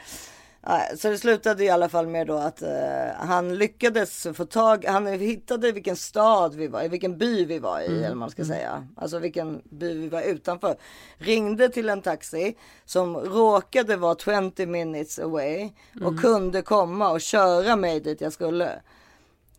[0.97, 2.69] Så det slutade i alla fall med då att eh,
[3.19, 7.81] han lyckades få tag, han hittade vilken stad vi var i, vilken by vi var
[7.81, 8.87] i eller vad man ska säga.
[8.97, 10.77] Alltså vilken by vi var utanför.
[11.19, 14.17] Ringde till en taxi som råkade vara
[14.53, 15.71] 20 minutes away
[16.05, 18.83] och kunde komma och köra mig dit jag skulle.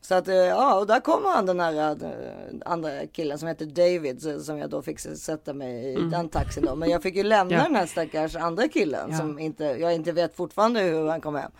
[0.08, 3.66] Så att eh, ja, och där kommer han den här eh, andra killen som heter
[3.66, 6.76] David så- som jag då fick sätta mig i den taxin då.
[6.76, 7.64] Men jag fick ju lämna Ja.
[7.64, 9.18] den här stackars andra killen Ja.
[9.18, 11.52] som inte, jag inte vet fortfarande hur han kom hem.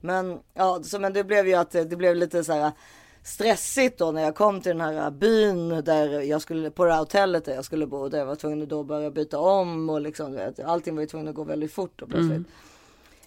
[0.00, 2.72] Men ja, så, men det blev ju att eh, det blev lite så här
[3.22, 6.98] stressigt då när jag kom till den här byn där jag skulle, på det här
[6.98, 8.08] hotellet där jag skulle bo.
[8.08, 11.28] Där jag var tvungen att då börja byta om och liksom, allting var ju tvungen
[11.28, 12.46] att gå väldigt fort och plötsligt.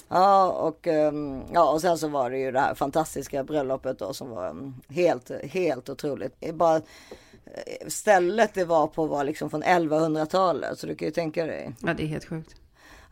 [0.09, 4.13] Ja och, ehm, ja, och sen så var det ju det här fantastiska bröllopet då
[4.13, 6.53] som var mm, helt, helt otroligt.
[6.53, 11.45] Bara eh, stället det var på var liksom från 1100-talet så du kan ju tänka
[11.45, 11.75] dig.
[11.81, 12.55] Ja, det är helt sjukt.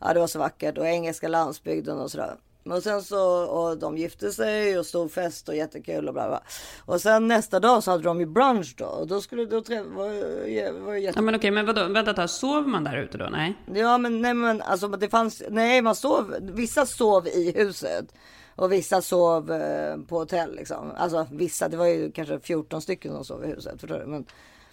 [0.00, 2.36] Ja det var så vackert och engelska landsbygden och sådär.
[2.72, 6.42] Och sen så, och de gifte sig och stor fest och jättekul och bla bla.
[6.84, 9.88] Och sen nästa dag så hade de ju brunch då och då skulle då träffa,
[9.88, 11.18] var, var jätte...
[11.18, 11.88] Ja, men okej, men vadå?
[11.88, 12.30] Vänta ett.
[12.30, 13.28] Sover man där ute då?
[13.30, 13.54] Nej.
[13.74, 18.14] Ja men nej men alltså det fanns, nej man sov, vissa sov i huset.
[18.54, 20.92] Och vissa sov eh, på hotell liksom.
[20.96, 23.80] Alltså vissa, det var ju kanske 14 stycken som sov i huset.
[23.80, 24.06] Förstår du?
[24.06, 24.24] Men,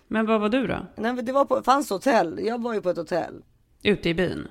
[0.07, 0.85] Men vad var du då?
[0.95, 3.43] nej men det var på, fanns hotell, jag var ju på ett hotell.
[3.83, 4.47] Ute i byn?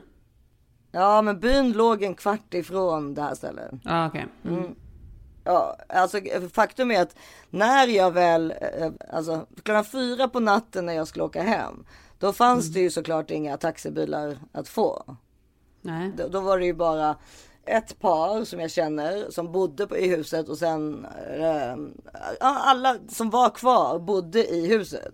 [0.94, 3.70] Ja men byn låg en kvart ifrån det här stället.
[3.84, 4.26] Ja, okej.
[4.44, 4.74] Mm.
[5.44, 6.20] Ja, alltså
[6.52, 7.16] faktum är att
[7.50, 11.84] när jag väl, eh, alltså klockan fyra på natten när jag skulle åka hem.
[12.18, 15.16] Då fanns det ju såklart inga taxibilar att få.
[15.80, 16.12] Nej.
[16.16, 17.16] Då, då var det ju bara
[17.66, 21.06] ett par som jag känner som bodde på, i huset och sen
[21.38, 21.76] eh,
[22.40, 25.12] alla som var kvar bodde i huset.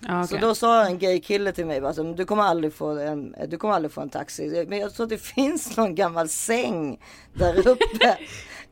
[0.00, 2.98] Ja, Så då sa en gay kille till mig bara, så, du kommer aldrig få
[2.98, 4.66] en, du kommer aldrig få en taxi.
[4.68, 7.00] Men jag tror att det finns någon gammal säng
[7.32, 8.16] där uppe,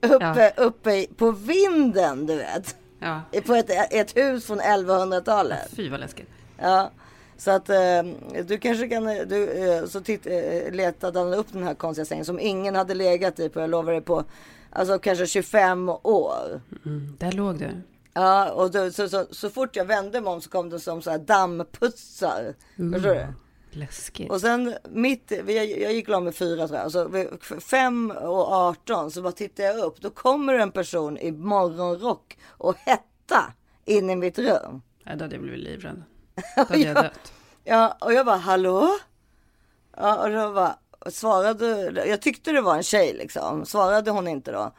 [0.01, 2.77] uppe, uppe i, på vinden du vet.
[2.99, 3.21] Ja.
[3.47, 5.71] På ett, ett hus från 1100-talet.
[5.77, 6.29] Fy vad läskigt.
[6.59, 6.91] Ja.
[7.37, 8.03] Så att eh,
[8.47, 12.25] du kanske kan, du, eh, så titt, eh, letade han upp den här konstiga sängen
[12.25, 14.25] som ingen hade legat i på, jag lovar dig på,
[14.71, 16.61] alltså kanske 25 år.
[16.85, 17.69] Mm, där låg du.
[18.21, 21.03] Ja, och då, så, så, så fort jag vände mig om så kom det som
[21.03, 22.55] så här dammputsar.
[22.93, 23.27] Förstår du?
[23.71, 24.31] Läskigt.
[24.31, 26.93] Och sen mitt, jag, jag gick la mig fyra tror jag.
[26.93, 30.01] Så f- fem och 18 så bara tittar jag upp.
[30.01, 33.53] Då kommer en person i morgonrock och hetta
[33.85, 34.83] in i mitt rum.
[35.05, 36.03] Ja, då hade jag blivit livrädd.
[36.57, 37.33] Då hade jag dött.
[37.65, 38.89] Ja, och jag bara hallå?
[39.97, 40.79] Ja, och då bara
[41.11, 43.67] svarade, jag tyckte det var en tjej liksom.
[43.67, 44.73] Svarade hon inte då.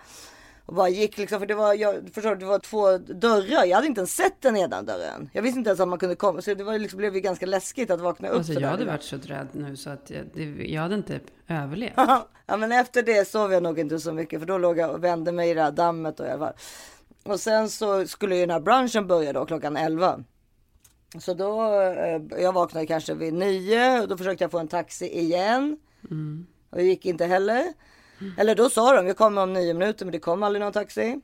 [0.70, 3.66] Och bara gick liksom, för det var, jag förstår, det var två dörrar.
[3.66, 5.30] Jag hade inte ens sett den ena dörren.
[5.34, 6.42] Jag visste inte ens att man kunde komma.
[6.42, 9.04] Så det var liksom, blev ju ganska läskigt att vakna upp Alltså, jag hade varit
[9.04, 11.94] så rädd nu så att jag, det, jag hade inte överlevt.
[12.46, 15.04] ja men efter det sov jag nog inte så mycket för då låg jag och
[15.04, 16.56] vände mig i det här dammet och i alla fall.
[17.24, 20.24] Och sen så skulle ju den här brunchen börja då klockan 11.
[21.20, 25.20] Så då, eh, jag vaknade kanske vid nio och då försökte jag få en taxi
[25.20, 25.78] igen.
[26.70, 27.64] Och det gick inte heller.
[28.38, 31.22] Eller då sa de, jag kommer om nio minuter men det kom aldrig någon taxi.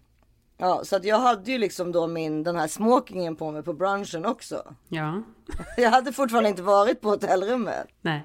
[0.58, 3.74] Ja, så att jag hade ju liksom då min, den här smokingen på mig på
[3.74, 4.64] brunchen också.
[4.90, 5.24] Ja,
[5.78, 7.88] Jag hade fortfarande inte varit på hotellrummet.
[8.02, 8.24] nej.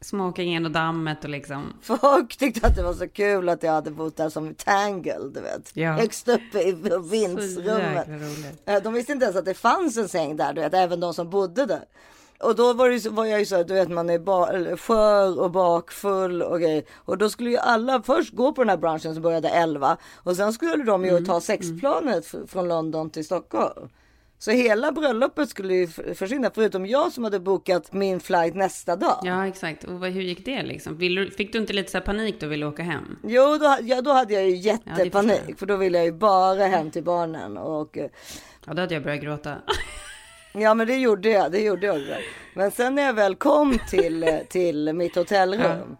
[0.00, 1.72] Smokingen och dammet och liksom.
[1.82, 5.40] Folk tyckte att det var så kul att jag hade bott där som Tangle, du
[5.40, 5.76] vet.
[5.76, 5.92] Ja.
[5.92, 6.72] Högst uppe i
[7.10, 8.06] vindsrummet.
[8.84, 11.30] De visste inte ens att det fanns en säng där, du vet, även de som
[11.30, 11.84] bodde där.
[12.42, 15.40] Och då var, det, var jag ju så att du vet man är ba, skör
[15.40, 16.84] och bakfull och grejer.
[16.96, 19.96] Och då skulle ju alla först gå på den här branschen som började 11.
[20.16, 23.88] Och sen skulle de ju Mm, ta sexplanet fr- från London till Stockholm.
[24.38, 29.18] Så hela bröllopet skulle ju försvinna förutom jag som hade bokat min flight nästa dag.
[29.22, 29.84] Ja, exakt.
[29.84, 30.98] Och hur gick det liksom?
[31.36, 33.16] Fick du inte lite så panik då och ville åka hem?
[33.24, 35.40] Jo, då, ja, då hade jag ju jättepanik.
[35.48, 35.58] jag.
[35.58, 37.56] för då ville jag ju bara hem till barnen.
[37.58, 38.10] Och, eh,
[38.66, 39.54] Ja, då hade jag börjat gråta.
[40.52, 41.52] ja, men det gjorde jag.
[41.52, 41.96] Det gjorde jag.
[41.96, 42.14] också.
[42.54, 45.96] Men sen när jag väl kom till, till mitt hotellrum.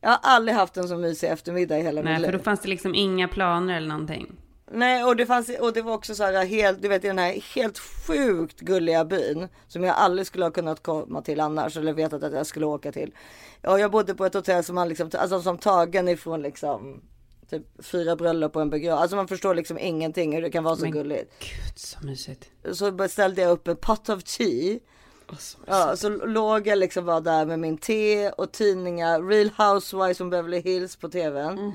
[0.00, 2.38] Jag har aldrig haft en så mysig eftermiddag i hela Nej, mitt för liv.
[2.38, 4.32] då fanns det liksom inga planer eller någonting.
[4.70, 7.18] Nej, och det, fanns, och det var också så här helt, du vet i den
[7.18, 11.92] här helt sjukt gulliga byn som jag aldrig skulle ha kunnat komma till annars eller
[11.92, 13.14] vetat att jag skulle åka till.
[13.62, 17.00] Ja, jag bodde på ett hotell som man liksom, alltså som tagen ifrån liksom
[17.50, 19.02] typ fyra bröllop och en begravning.
[19.02, 21.32] Alltså man förstår liksom ingenting hur det kan vara så Men gulligt.
[21.38, 22.50] Gud, så mysigt.
[22.72, 24.78] Så beställde jag upp en pot of tea.
[25.30, 25.58] Åh, så.
[25.66, 29.22] Ja, så låg jag liksom bara där med min te och tidningar.
[29.22, 31.72] Real Housewives från Beverly Hills på tvn.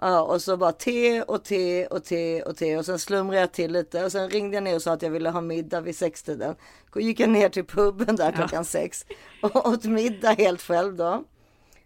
[0.00, 3.52] Ja, och så bara te och te och te och te och sen slumrade jag
[3.52, 5.96] till lite och sen ringde jag ner och sa att jag ville ha middag vid
[5.96, 6.54] sextiden.
[6.92, 9.06] Då gick jag ner till puben där klockan sex
[9.42, 11.24] och åt middag helt själv då.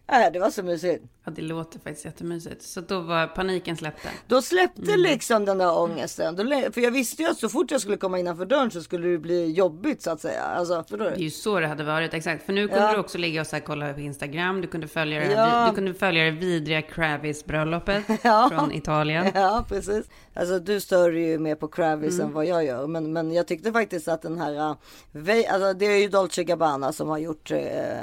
[0.07, 1.03] Ja, det var så mysigt.
[1.25, 2.61] Ja, det låter faktiskt jättemysigt.
[2.63, 4.07] Så då var paniken släppte.
[4.27, 6.35] Då släppte liksom den där ångesten.
[6.35, 9.07] Då, för jag visste ju att så fort jag skulle komma innanför dörren så skulle
[9.07, 10.43] det bli jobbigt så att säga.
[10.43, 11.23] Alltså, förstår Det är du?
[11.23, 12.45] ju så det hade varit, exakt.
[12.45, 12.93] För nu kunde Ja.
[12.93, 14.61] du också ligga och så här, kolla på Instagram.
[14.61, 15.63] Du kunde följa det, här, Ja.
[15.65, 18.49] vi- du kunde följa det vidriga Kravis-bröllopet Ja.
[18.53, 19.31] från Italien.
[19.35, 20.05] Ja, precis.
[20.33, 22.27] Alltså du stör ju mer på Kravis Mm.
[22.27, 22.87] än vad jag gör.
[22.87, 24.75] Men, men jag tyckte faktiskt att den här,
[25.11, 27.57] ve- alltså det är ju Dolce Gabbana som har gjort uh,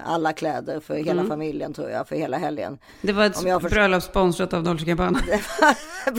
[0.04, 1.06] alla kläder för Mm.
[1.06, 2.78] hela familjen tror jag, för hela helgen.
[3.44, 5.20] Det var ett bröllop sponsrat av Dolce Gabbana.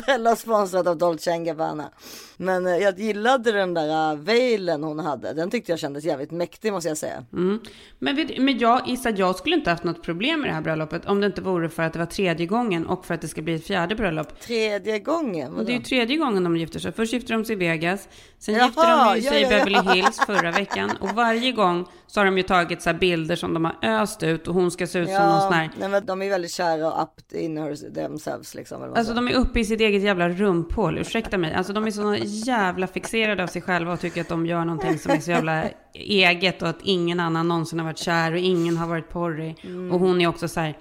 [0.06, 1.90] Bröllop sponsrat av Dolce Gabbana.
[2.38, 5.34] Men uh, jag gillade den där uh, veilen hon hade.
[5.34, 7.26] Den tyckte jag kändes jävligt mäktig måste jag säga.
[7.34, 7.60] Mm.
[8.00, 11.06] Men, vet, men jag gissar, jag skulle inte haft något problem med det här bröllopet
[11.06, 13.42] om det inte vore för att det var tredje gången och för att det ska
[13.42, 14.40] bli ett fjärde bröllop.
[14.40, 15.52] Tredje gången.
[15.54, 15.64] vadå?
[15.64, 16.92] Det är ju tredje gången de gifter sig.
[16.92, 19.54] Först gifte de sig i Vegas, sen Jaha, gifte de ju ja, sig ja, i
[19.54, 19.66] ja.
[19.66, 20.92] Beverly Hills förra veckan.
[21.00, 24.48] Och varje gång så har de ju tagit så bilder som de har öst ut
[24.48, 26.94] och hon ska se ut som någon sån här nej, men de är väldigt kära
[26.94, 28.84] och up in her themselves liksom.
[28.84, 31.54] Eller Alltså de är uppe i sitt eget jävla rumphål, ursäkta mig.
[31.54, 35.00] Alltså de är så jävla fixerade av sig själva och tycker att de gör någonting
[35.00, 38.78] som är så jävla eget och att ingen annan någonsin har varit kär och ingen
[38.78, 39.56] har varit porrig.
[39.64, 39.92] Mm.
[39.92, 40.78] Och hon är också så här...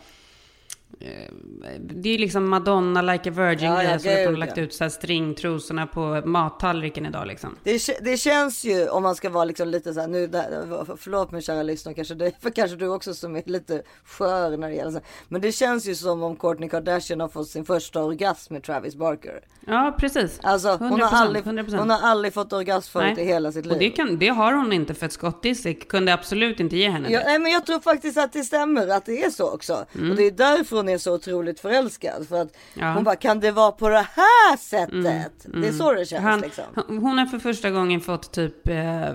[1.01, 1.35] eh,
[1.81, 4.89] Det är liksom Madonna, like a virgin Ja, grejer, de har lagt ut så här
[4.89, 7.57] stringtrosorna på mattallriken idag liksom.
[7.65, 11.31] Det, det känns ju om man ska vara liksom lite så här nu, där, förlåt
[11.33, 14.75] min kära lyssnare, kanske det, för kanske du också som är lite skör när det
[14.75, 15.01] gäller så.
[15.29, 18.95] Men det känns ju som om Kourtney Kardashian har fått sin första orgasm med Travis
[18.95, 19.41] Barker.
[19.67, 20.41] Ja, precis.
[20.43, 21.79] Alltså hon, 100%, har aldrig, 100%.
[21.79, 23.73] hon har aldrig fått orgasm förut i hela sitt liv.
[23.73, 26.89] Och det, kan, det har hon inte för att Scott Disick kunde absolut inte ge
[26.91, 27.25] henne Ja, det.
[27.25, 29.75] nej, men jag tror faktiskt att det stämmer att det är så också.
[29.93, 32.29] Och det är därför hon är så otroligt förälskad.
[32.29, 32.87] För att Mm.
[32.89, 32.93] Ja.
[32.95, 35.33] hon bara, kan det vara på det här sättet?
[35.61, 36.65] Det är så det känns Han, liksom.
[36.89, 39.09] Hon har för första gången fått typ, eh,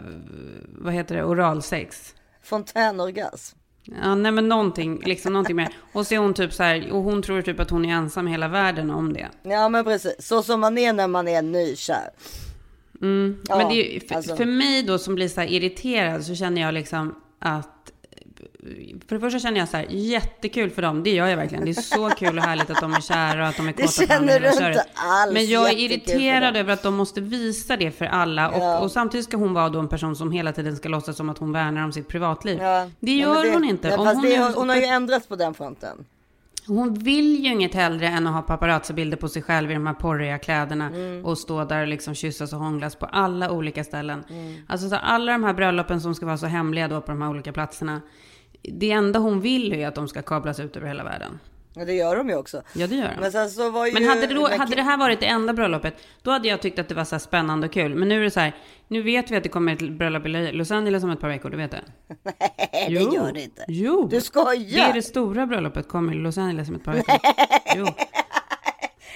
[0.78, 2.14] vad heter det, oralsex.
[2.44, 3.58] Fontänorgasm.
[4.04, 5.70] Ja, nej men någonting, liksom någonting mer.
[5.94, 8.28] Och så är hon typ så här, och hon tror typ att hon är ensam
[8.28, 9.28] i hela världen om det.
[9.44, 12.10] Ja men precis, så som man är när man är nykär.
[13.02, 13.42] Mm.
[13.50, 16.36] Ja, Men det är, för, alltså- för mig då som blir så här irriterad så
[16.36, 17.70] känner jag liksom att
[19.08, 21.66] för det första känner jag så här, jättekul för dem, det gör jag verkligen.
[21.66, 23.84] Det är så kul och härligt att de är kära och att de är Det
[23.84, 27.78] kåta på känner du inte alls Men jag är irriterad över att de måste visa
[27.78, 28.50] det för alla.
[28.50, 28.80] Och, Ja.
[28.80, 31.38] och samtidigt ska hon vara då en person som hela tiden ska låtsas som att
[31.38, 32.58] hon värnar om sitt privatliv.
[32.62, 32.90] Ja.
[33.00, 33.88] Det Ja, gör men hon inte.
[33.88, 36.06] Ja, Om hon, det, hon, hon har ju ändrats på den fronten.
[36.68, 39.94] hon vill ju inget hellre än att ha paparazzi-bilder på sig själv i de här
[39.94, 41.26] porriga kläderna Mm.
[41.26, 44.24] och stå där och liksom kyssas och hånglas på alla olika ställen.
[44.30, 44.56] Mm.
[44.68, 47.30] Alltså så alla de här bröllopen som ska vara så hemliga då på de här
[47.30, 48.02] olika platserna.
[48.72, 51.40] Det enda hon vill är att de ska kablas ut över hela världen.
[51.78, 52.62] Ja, det gör de ju också.
[52.74, 53.22] Ja, det gör de.
[53.22, 53.94] Men sen så var ju...
[53.94, 56.80] Men hade det, då, hade det här varit det enda bröllopet, då hade jag tyckt
[56.80, 57.96] att det var så spännande och kul.
[57.96, 58.56] Men nu är det så här,
[58.88, 61.50] nu vet vi att det kommer ett bröllop i Los Angeles om ett par veckor,
[61.50, 61.82] du vet det?
[62.24, 63.66] Nej, det gör det inte.
[63.68, 64.08] Jo!
[64.12, 64.76] Du skojar!
[64.76, 67.16] Det är det stora bröllopet, kommer i Los Angeles om ett par veckor.
[67.76, 67.86] Jo.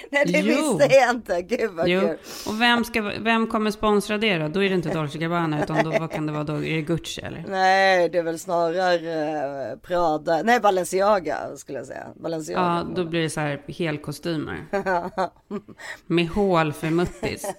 [0.26, 0.78] Nej, det Jo.
[0.78, 1.42] visste jag inte.
[1.42, 2.18] Gud vad Jo, kul.
[2.48, 4.48] och vem, ska, vem kommer sponsra det då?
[4.48, 6.54] Då är det inte Dolce Gabbana, utan då, vad kan det vara då?
[6.54, 7.46] Är det Gucci eller?
[7.48, 10.44] Nej, det är väl snarare eh, Prada.
[10.44, 12.08] Nej, Balenciaga skulle jag säga.
[12.16, 12.62] Balenciaga.
[12.62, 14.66] Ja, då blir det så här helkostymer.
[16.06, 17.46] Med hål för muttis.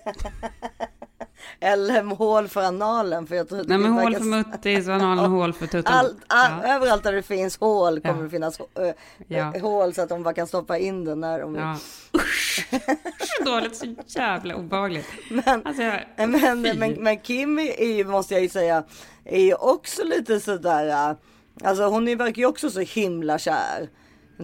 [1.60, 3.26] Eller hål för analen.
[3.26, 5.98] För jag tror Nej men hål för muttis och analen och hål för tuttarna.
[5.98, 6.74] Allt, all, Ja.
[6.74, 8.22] Överallt där det finns hål kommer Ja.
[8.22, 8.66] det finnas äh,
[9.28, 9.52] Ja.
[9.60, 11.76] hål så att de bara kan stoppa in den när de Ja.
[12.16, 12.68] Usch,
[13.44, 15.06] dåligt, så jävla obehagligt.
[15.30, 18.84] Men, Alltså, jag, men, men, men Kim är ju, måste jag ju säga,
[19.24, 21.16] är ju också lite sådär, äh,
[21.68, 23.88] alltså hon verkar ju också så himla kär.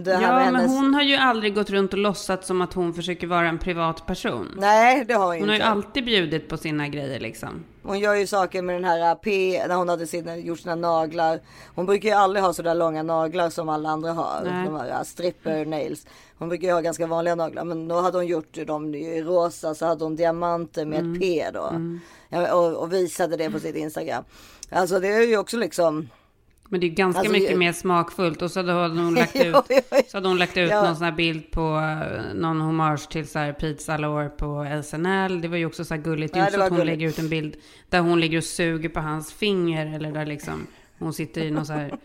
[0.05, 2.95] Ja, med men hennes- hon har ju aldrig gått runt och låtsats som att hon
[2.95, 4.55] försöker vara en privat person.
[4.59, 5.69] Nej, det har hon ju Hon har ju inte.
[5.71, 7.65] alltid bjudit på sina grejer liksom.
[7.83, 11.41] Hon gör ju saker med den här P, när hon hade sina, gjort sina naglar.
[11.75, 14.41] Hon brukar ju aldrig ha sådär långa naglar som alla andra har.
[14.45, 14.65] Nej.
[14.67, 16.07] De här stripper nails.
[16.39, 17.65] Hon brukar ju ha ganska vanliga naglar.
[17.65, 21.13] Men då hade hon gjort dem i rosa så hade hon diamanter med Mm.
[21.15, 21.73] ett P då.
[22.29, 24.25] Ja, och, och visade det på sitt Instagram.
[24.71, 26.09] Alltså det är ju också liksom.
[26.69, 28.43] Men det är ganska Alltså, mycket jag- mer smakfullt.
[28.43, 29.57] Och så hade hon lagt ut,
[30.09, 30.83] så hade hon lagt ut Ja.
[30.83, 35.41] någon sån här bild på eh, någon hommage till så här Pete Salor på SNL.
[35.41, 36.35] Det var ju också så här gulligt.
[36.35, 36.99] Det är Ja, ju det så att hon gulligt.
[36.99, 37.57] lägger ut en bild
[37.91, 39.95] där hon ligger och suger på hans finger.
[39.95, 40.67] Eller där liksom
[40.99, 41.99] hon sitter i någon så här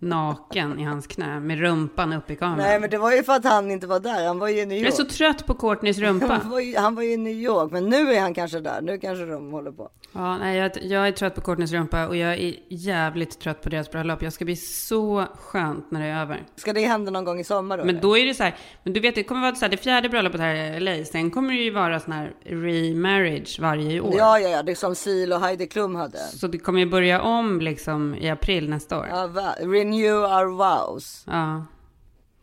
[0.00, 2.58] naken i hans knä med rumpan upp i kameran.
[2.58, 4.26] Nej men det var ju för att han inte var där.
[4.26, 4.94] Han var ju i New Jag är York.
[4.94, 6.26] så trött på Courtneys rumpa.
[6.42, 7.72] Han var, ju, han var ju i New York.
[7.72, 8.80] Men nu är han kanske där.
[8.82, 9.90] Nu kanske de håller på.
[10.12, 13.68] Ja, nej, jag, jag är trött på Courtneys rumpa och jag är jävligt trött på
[13.68, 14.22] deras bröllop.
[14.22, 16.42] Jag ska bli så skönt när det är över.
[16.56, 17.84] Ska det hända någon gång i sommar då?
[17.84, 18.02] Men eller?
[18.02, 20.08] då är det så här, men du vet det kommer vara så här, det fjärde
[20.08, 21.04] bröllopet här i LA.
[21.04, 24.14] Sen kommer det ju vara sån här remarriage varje år.
[24.16, 24.62] Ja, ja, ja.
[24.62, 26.18] Det är som Sil och Heidi Klum hade.
[26.18, 29.06] Så det kommer ju börja om liksom i april nästa år.
[29.10, 29.30] Ja.
[29.34, 29.54] Ja?
[29.60, 31.26] Renew our vows.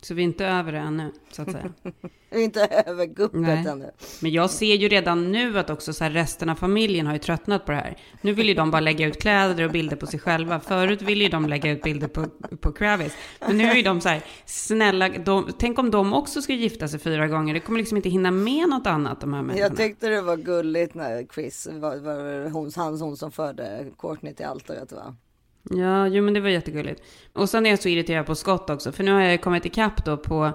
[0.05, 1.73] Så vi är inte över det ännu, så att säga.
[2.29, 3.67] Vi är inte över guppet Nej.
[3.67, 3.91] ännu.
[4.21, 7.19] Men jag ser ju redan nu att också så här, resten av familjen har ju
[7.19, 7.97] tröttnat på det här.
[8.21, 10.59] Nu vill ju de bara lägga ut kläder och bilder på sig själva.
[10.59, 12.25] Förut ville ju de lägga ut bilder på,
[12.61, 13.13] på Kravis.
[13.47, 16.87] Men nu är ju de så här, snälla, de, tänk om de också ska gifta
[16.87, 17.53] sig fyra gånger.
[17.53, 19.67] Det kommer liksom inte hinna med något annat, de här människorna.
[19.67, 24.45] Jag tyckte det var gulligt när Chris var, var hon, hon som förde Courtney till
[24.45, 25.15] altaret va?
[25.69, 27.01] Ja, jo men det var jättegulligt.
[27.33, 30.05] Och sen är jag så irriterad på Scott också, för nu har jag kommit ikapp
[30.05, 30.51] då på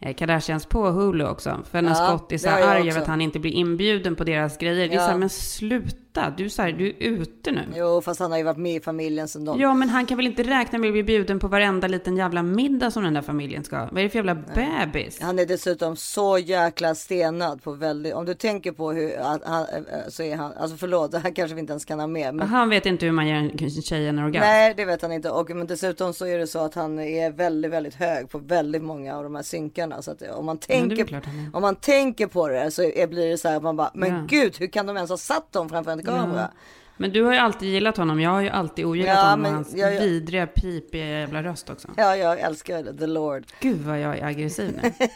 [0.00, 1.60] eh, Kardashians på Hulu också.
[1.70, 4.58] För när Ja, Scott är så arg över att han inte blir inbjuden på deras
[4.58, 4.88] grejer.
[4.88, 5.04] Det är Ja.
[5.04, 5.96] så här, men sluta,
[6.36, 7.62] du är så här, du är ute nu.
[7.76, 9.60] Jo, fast han har ju varit med i familjen sedan de...
[9.60, 12.42] Ja, men han kan väl inte räkna med att bli bjuden på varenda liten jävla
[12.42, 13.76] middag som den där familjen ska?
[13.78, 15.20] Vad är det för jävla bebis?
[15.20, 18.14] Han är dessutom så jäkla stenad på väldigt...
[18.14, 19.18] Om du tänker på hur...
[19.18, 20.52] Att han, eh, så är han...
[20.52, 22.34] Alltså förlåt, det här kanske vi inte ens kan ha med.
[22.34, 24.40] Men, Han vet inte hur man ger en tjej en orgasm.
[24.40, 25.30] nej, det vet han inte.
[25.30, 28.82] Och men dessutom så är det så att han är väldigt, väldigt hög på väldigt
[28.82, 30.02] många av de här synkarna.
[30.02, 31.22] Så att om man tänker,
[31.52, 34.10] om man tänker på det så är, blir det så här att man bara, men
[34.14, 34.24] Ja.
[34.28, 36.50] gud, hur kan de ens ha satt dem framför en kamera?
[36.96, 38.20] Men du har ju alltid gillat honom.
[38.20, 41.42] Jag har ju alltid ogillat Ja, honom men och hans jag- jag- vidriga pipiga jävla
[41.42, 41.88] röst också.
[41.96, 43.44] Ja, jag älskar the Lord.
[43.60, 44.92] Gud vad jag är aggressiv nu.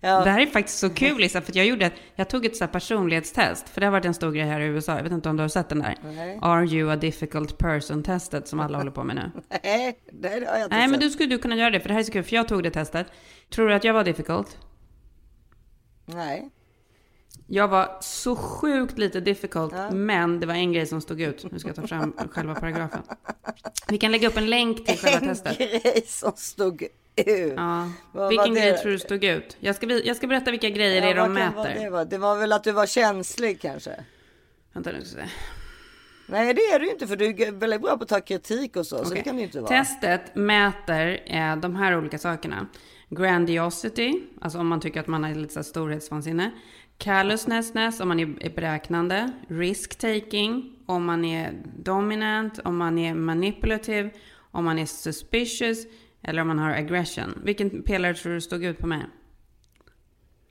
[0.00, 0.24] Ja.
[0.24, 2.56] Det här är faktiskt så kul Lisa, för att jag gjorde ett, jag tog ett
[2.56, 4.96] så här personlighetstest, för det har varit en stor grej här i USA.
[4.96, 5.94] Jag vet inte om du har sett den där?
[6.04, 6.38] Nej.
[6.42, 9.30] Are you a difficult person-testet som alla håller på med nu.
[9.64, 11.00] Nej, det har jag inte Nej, men sett.
[11.00, 12.62] du skulle du kunna göra det, för det här är så kul, för jag tog
[12.62, 13.06] det testet.
[13.54, 14.58] Tror du att jag var difficult?
[16.06, 16.50] Nej.
[17.50, 21.52] Jag var så sjukt lite difficult, men det var en grej som stod ut.
[21.52, 23.02] Nu ska jag ta fram själva paragrafen.
[23.88, 25.58] Vi kan lägga upp en länk till själva En testet.
[25.58, 27.52] grej som stod ut.
[27.56, 27.90] Ja.
[28.12, 28.78] Vad Vilken grej det?
[28.78, 29.56] tror du stod ut?
[29.60, 31.74] Jag ska, jag ska berätta vilka grejer det är Ja, de mäter.
[31.82, 34.04] Det var, det var väl att du var känslig kanske?
[34.72, 35.28] Vänta nu ska se.
[36.26, 38.86] Nej, det är du inte för du är väldigt bra på att ta kritik och
[38.86, 39.04] så.
[39.04, 39.68] Så det kan du inte vara.
[39.68, 42.66] Testet mäter eh, de här olika sakerna.
[43.10, 46.50] Grandiosity, alltså om man tycker att man har lite så storhetsvansinne.
[46.98, 49.32] Callousness, om man är är beräknande.
[49.48, 54.10] Risk-taking, om man är dominant, om man är manipulative,
[54.50, 55.78] om man är suspicious
[56.22, 57.42] eller om man har aggression.
[57.44, 59.02] Vilken pelare tror du stod ut på mig?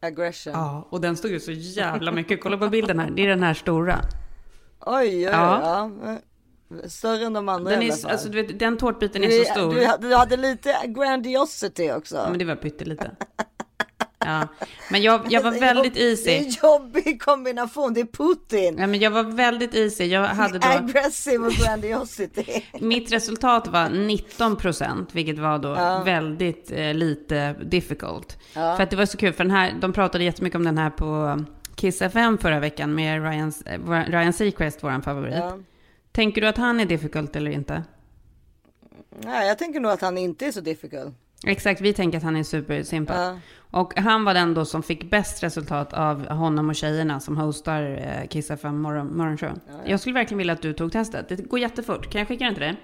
[0.01, 0.53] Aggression.
[0.53, 2.41] Ja, och den stod ut så jävla mycket.
[2.41, 3.99] Kolla på bilden här, det är den här stora.
[4.79, 5.91] Oj, oj, Ja.
[6.03, 6.17] ja.
[6.87, 8.11] Större än de andra Den, i alla är, fall.
[8.11, 9.73] alltså, du vet, den tårtbiten är du, så stor.
[9.73, 12.15] Du, hade- du hade lite grandiosity också.
[12.15, 13.11] Ja, men det var pyttelite.
[14.19, 14.47] Ja,
[14.91, 16.31] men jag, jag var väldigt Det är easy.
[16.31, 18.77] en jobbig kombination, det är Putin.
[18.79, 20.05] Ja, men jag var väldigt easy.
[20.05, 22.63] Jag hade då, Aggressive och grandiosity.
[22.79, 25.73] mitt resultat var 19 procent, vilket var då
[26.05, 28.37] väldigt eh, lite difficult.
[28.53, 30.89] För att det var så kul, för den här, de pratade jättemycket om den här
[30.89, 31.43] på
[31.75, 35.35] Kiss FM förra veckan med Ryan, eh, Ryan Seacrest, vår favorit.
[35.35, 35.57] Ja.
[36.11, 37.83] Tänker du att han är difficult eller inte?
[39.23, 41.15] Nej, jag tänker nog att han inte är så difficult.
[41.45, 43.17] Exakt, vi tänker att han är supersimpad.
[43.17, 43.39] Ja.
[43.71, 47.81] Och han var den då som fick bäst resultat av honom och tjejerna som hostar
[47.83, 49.59] eh, Kiss FM morgon, morgonshow.
[49.85, 51.29] Jag skulle verkligen vilja att du tog testet.
[51.29, 52.11] Det går jättefort.
[52.11, 52.75] Kan jag skicka den till dig?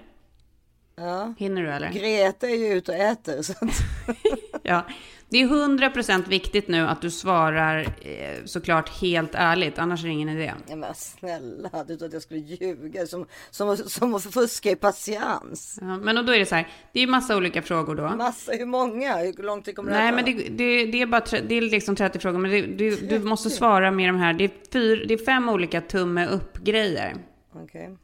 [0.96, 1.34] Ja.
[1.38, 1.90] Hinner du eller?
[1.90, 3.42] Greta är ju ute och äter.
[3.42, 3.70] Så att,
[4.62, 4.86] Ja.
[5.34, 10.12] Det är 100% viktigt nu att du svarar eh, såklart helt ärligt, annars är det
[10.12, 10.52] ingen idé.
[10.68, 14.76] ja, men snälla, du trodde att jag skulle ljuga som, som, som att fuska i
[14.76, 15.78] patiens.
[15.80, 18.08] Ja, men och då är det så här, det är massa olika frågor då.
[18.16, 19.16] Massa, hur många?
[19.16, 20.24] Hur lång tid kommer det Nej, att ta?
[20.24, 23.18] men det, det, det är bara det är liksom 30 frågor, men det, du, du
[23.18, 24.32] måste svara med de här.
[24.32, 27.16] Det är, fyr, det är fem olika tumme upp-grejer.
[27.54, 27.96] Okej.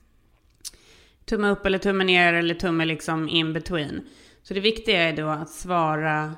[1.25, 4.01] tumme upp eller tumme ner eller tumme liksom in between.
[4.43, 6.35] Så det viktiga är då att svara,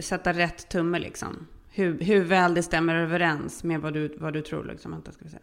[0.00, 1.46] sätta rätt tumme liksom.
[1.72, 4.92] Hur, hur väl det stämmer överens med vad du, vad du tror liksom.
[4.92, 5.38] Vänta, ska vi se.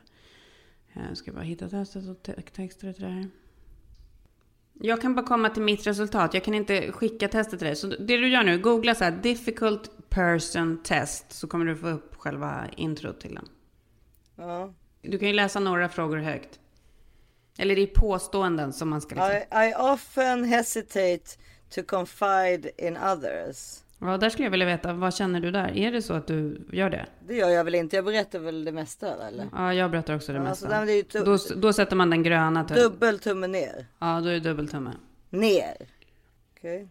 [1.10, 3.30] Jag ska bara hitta testet och te- texter till det här.
[4.73, 6.34] Jag kan bara komma till mitt resultat.
[6.34, 7.75] Jag kan inte skicka testet till dig.
[7.75, 11.32] Så det du gör nu, googla så här difficult person test.
[11.32, 13.49] Så kommer du få upp själva introt till den.
[14.36, 14.73] Ja.
[15.01, 16.60] Du kan ju läsa några frågor högt.
[17.58, 19.32] Eller det är påståenden som man ska liksom...
[19.32, 21.38] I, I often hesitate
[21.69, 23.84] to confide in others.
[23.99, 25.77] Ja, där skulle jag vilja veta, vad känner du där?
[25.77, 27.05] Är det så att du gör det?
[27.27, 29.49] Det gör jag väl inte, jag berättar väl det mesta eller?
[29.53, 30.65] Ja, jag berättar också det Ja, mesta.
[30.65, 32.83] så där, men det tu- då, då sätter man den gröna tummen.
[32.83, 33.88] Dubbel tumme ner.
[33.99, 34.91] Ja, då är det dubbeltumme.
[35.29, 35.75] Ner.
[36.57, 36.88] Okej.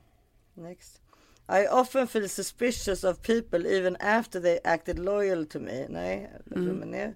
[0.55, 1.01] Next.
[1.49, 5.87] I often feel suspicious of people even after they acted loyal to me.
[5.89, 7.15] Nej, tumme ner.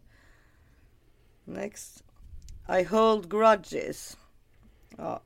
[1.44, 2.04] Next.
[2.80, 4.16] I hold grudges.
[4.98, 5.22] Ja,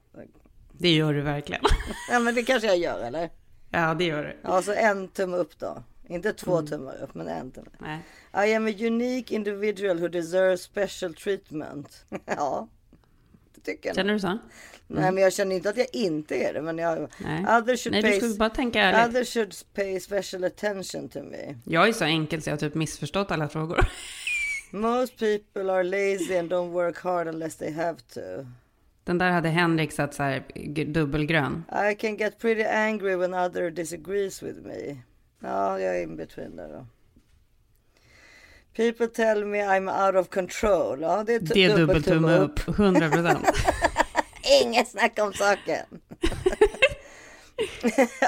[0.73, 1.63] Det gör du verkligen.
[2.11, 3.31] ja men det kanske jag gör eller?
[3.75, 4.37] Ja, det gör du.
[4.43, 5.83] Ja, så en tumme upp då.
[6.09, 7.69] Inte två tummar upp, men en tumme.
[7.79, 8.01] Nej.
[8.49, 12.05] I am a unique individual who deserves special treatment.
[12.25, 12.69] ja,
[13.55, 13.97] det tycker jag.
[13.97, 14.39] Känner du så?
[14.87, 16.63] Nej, men jag känner inte att jag inte är det.
[16.63, 17.59] Men jag, Nej.
[17.59, 19.17] others should Nej, du pay, skulle bara tänka ärligt.
[19.17, 21.55] others should pay special attention to me.
[21.65, 23.79] Jag är så enkel så jag har typ missförstått alla frågor.
[24.71, 28.21] Most people are lazy and don't work hard unless they have to.
[29.05, 30.43] Den där hade Henrik satt så här
[30.85, 31.65] dubbelgrön.
[31.91, 34.97] I can get pretty angry when other disagrees with me.
[35.41, 36.87] Ja, jag är in between där då.
[38.77, 41.01] People tell me I'm out of control.
[41.01, 43.47] Ja, det är, Det är dubbeltumme upp, 100 procent.
[44.63, 45.87] Inget snack om saken.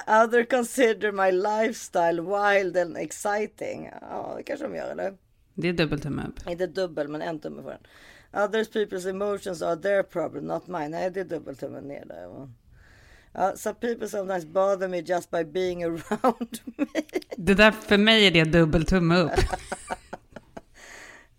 [0.07, 3.91] Other consider my lifestyle wild and exciting.
[4.01, 5.15] Ja, det kanske de gör eller?
[5.55, 6.51] Det är dubbeltumme upp.
[6.51, 7.81] Inte dubbel, men en tumme för den.
[8.33, 10.89] Others people's emotions are their problem, not mine.
[10.89, 12.27] Nej, det är dubbeltummen ner där.
[12.29, 12.51] va.
[13.33, 16.87] Ja, some people sometimes bother me just by being around me.
[17.37, 19.31] Det där, för mig är det dubbeltumme upp.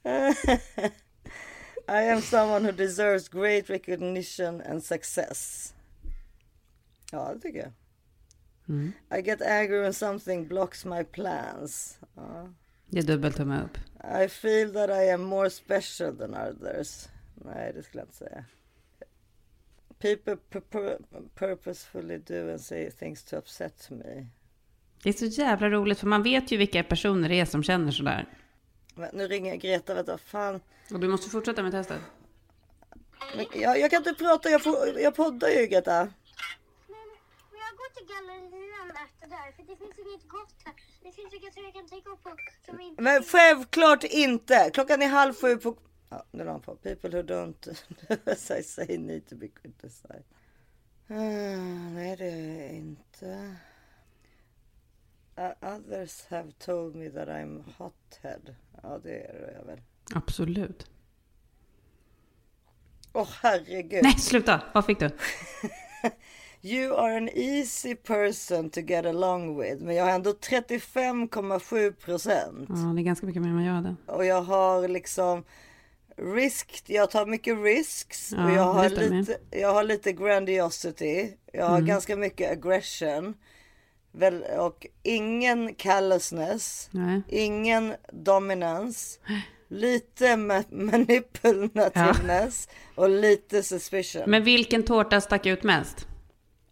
[1.90, 5.74] I am someone who deserves great recognition and success.
[7.12, 7.72] Ja, det tycker jag.
[9.20, 12.00] I get angry when something blocks my plans.
[12.16, 12.50] Ja.
[12.90, 13.78] Det är dubbeltumme upp.
[14.04, 17.08] I feel that I am more special than others.
[17.36, 18.46] Nej, det skulle jag inte säga.
[20.00, 20.98] People pur-
[21.36, 24.28] purposefully do and say things to upset me.
[25.04, 27.92] Det är så jävla roligt för man vet ju vilka personer det är som känner
[27.92, 28.26] sådär.
[28.96, 30.62] Men nu ringer Greta, vad fan.
[30.94, 32.02] Och du måste fortsätta med testet.
[33.36, 35.94] Men jag, jag kan inte prata, jag, får, jag poddar ju Greta.
[36.00, 36.10] Men,
[37.52, 38.67] men jag går till gallerian
[39.08, 40.74] efter där för det finns inget gott här.
[41.04, 44.72] Det finns inget som jag kan tänka på som inte Men självklart inte.
[44.74, 45.78] Klockan är halv sju på...
[46.10, 46.76] Ja, nu la han på.
[46.76, 47.64] People who don't
[48.60, 50.24] I say need to be criticized.
[51.10, 53.56] Ah, nej, det är inte.
[55.40, 58.56] Uh, others have told me that I'm hothead.
[58.84, 59.82] Ja, det är jag väl.
[60.16, 60.88] Absolut.
[63.14, 64.04] Åh herregud.
[64.04, 64.62] Nej, sluta!
[64.74, 65.10] Vad fick du?
[66.72, 69.82] You are an easy person to get along with.
[69.84, 72.66] Men jag har ändå 35,7 procent.
[72.70, 73.96] Ja, det är ganska mycket mer än vad jag hade.
[74.06, 75.44] Och jag har liksom
[76.36, 76.84] risk.
[76.86, 78.32] Jag tar mycket risks.
[78.32, 81.30] Ja, och jag har, lite, jag har lite grandiosity.
[81.54, 81.88] Jag har Mm.
[81.88, 83.34] ganska mycket aggression.
[84.12, 86.90] Väl, och ingen callousness.
[86.92, 87.22] Nej.
[87.30, 89.20] Ingen dominans.
[89.70, 90.66] Lite ma-
[91.62, 92.70] manipulativeness.
[92.96, 94.22] Och lite suspicion.
[94.28, 96.08] Men vilken tårta stack ut mest?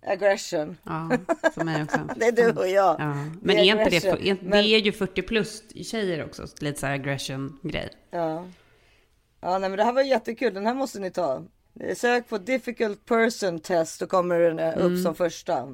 [0.08, 0.78] Aggression.
[0.84, 1.10] Ja,
[1.54, 2.00] för mig också.
[2.16, 2.96] Det är du och jag.
[3.00, 3.06] Ja.
[3.06, 6.48] Det Men är är inte det, är, Men- det är ju 40 plus tjejer också,
[6.60, 7.90] lite så här aggression-grej.
[8.12, 8.46] Ja.
[9.42, 10.54] Ja, nej, men det här var jättekul.
[10.54, 11.44] Den här måste ni ta.
[11.96, 15.04] Sök på difficult person test så kommer den upp Mm.
[15.04, 15.74] som första.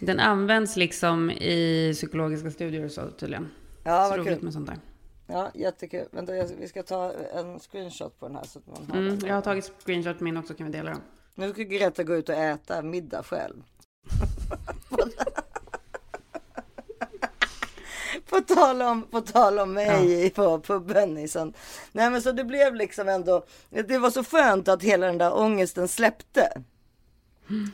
[0.00, 3.48] Den används liksom i psykologiska studier och så tydligen.
[3.84, 4.44] Ja, så vad roligt kul.
[4.44, 4.78] med sånt där.
[5.26, 6.06] Ja, jättekul.
[6.12, 9.28] Vänta, vi ska ta en screenshot på den här så att man har Mm, den.
[9.28, 11.00] jag har tagit screenshot min också, kan vi dela dem.
[11.34, 13.62] Nu ska Greta gå ut och äta middag själv.
[18.28, 21.28] på, tal om, på tal om mig på puben.
[21.28, 21.56] sånt.
[21.92, 23.44] Nej men så det blev liksom ändå.
[23.70, 26.62] Det var så skönt att hela den där ångesten släppte.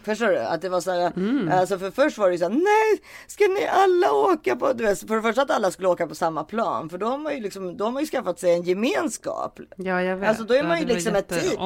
[0.03, 0.39] Förstår du?
[0.39, 1.12] Att det var så här,
[1.53, 4.85] alltså för först var det ju så här, nej, ska ni alla åka på, du
[4.85, 7.35] vet, för det första att alla skulle åka på samma plan, för då har man
[7.35, 9.61] ju liksom, då har man ju skaffat sig en gemenskap.
[9.77, 10.29] Ja, jag vet.
[10.29, 11.57] Alltså då är man ju liksom ett team.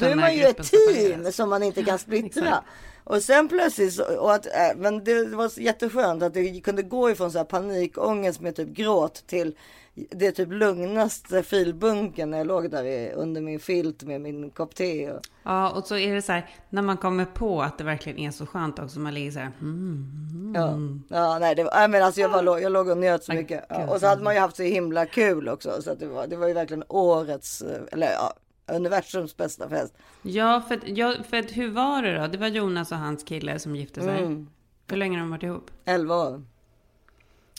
[0.00, 2.64] Då är man ju ett team som man inte kan splittra.
[3.04, 7.32] Och sen plötsligt, och att, äh, men det var jätteskönt att det kunde gå ifrån
[7.32, 9.54] så här panikångest med typ gråt till
[9.94, 15.10] det typ lugnaste filbunken när jag låg där under min filt med min kopp te.
[15.12, 18.18] Och, Ja, och så är det så här, när man kommer på att det verkligen
[18.18, 20.78] är så skönt också, man ligger så här, mm, ja,
[21.08, 23.38] ja, nej, det var, men alltså jag, var, låg- jag låg och njöt så Aj,
[23.38, 23.64] mycket.
[23.68, 25.82] Ja, och så hade man ju haft så himla kul också.
[25.82, 27.62] Så det, var, det var ju verkligen årets,
[27.92, 28.34] eller ja,
[28.74, 29.94] universums bästa fest.
[30.22, 32.26] Ja, för, ja, för att, hur var det då?
[32.26, 34.18] Det var Jonas och hans kille som gifte sig.
[34.22, 34.48] Mm.
[34.88, 35.70] Hur länge har de varit ihop?
[35.84, 36.42] 11 år.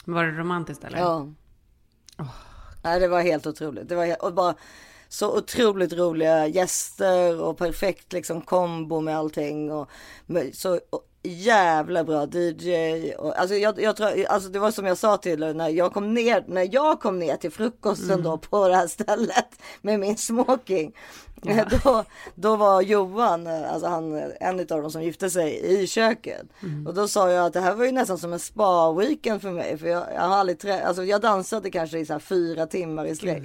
[0.05, 0.97] Var det romantiskt eller?
[0.97, 1.27] Ja.
[2.83, 3.89] Nej, det var helt otroligt.
[3.89, 4.55] Det var och bara
[5.09, 9.89] så otroligt roliga gäster och perfekt liksom kombo med allting och
[10.25, 13.13] med, så och jävla bra DJ.
[13.13, 16.13] Och, alltså, jag, jag tror, alltså det var som jag sa till när jag kom
[16.13, 20.93] ner, när jag kom ner till frukosten då på det här stället med min smoking.
[21.83, 22.05] Då,
[22.35, 26.45] då var Johan, alltså han, en av dem som gifte sig i köket.
[26.87, 29.77] Och då sa jag att det här var ju nästan som en spa-weekend för mig.
[29.77, 33.15] För jag, jag har aldrig trä, alltså jag dansade kanske i så fyra timmar i
[33.15, 33.43] sträck.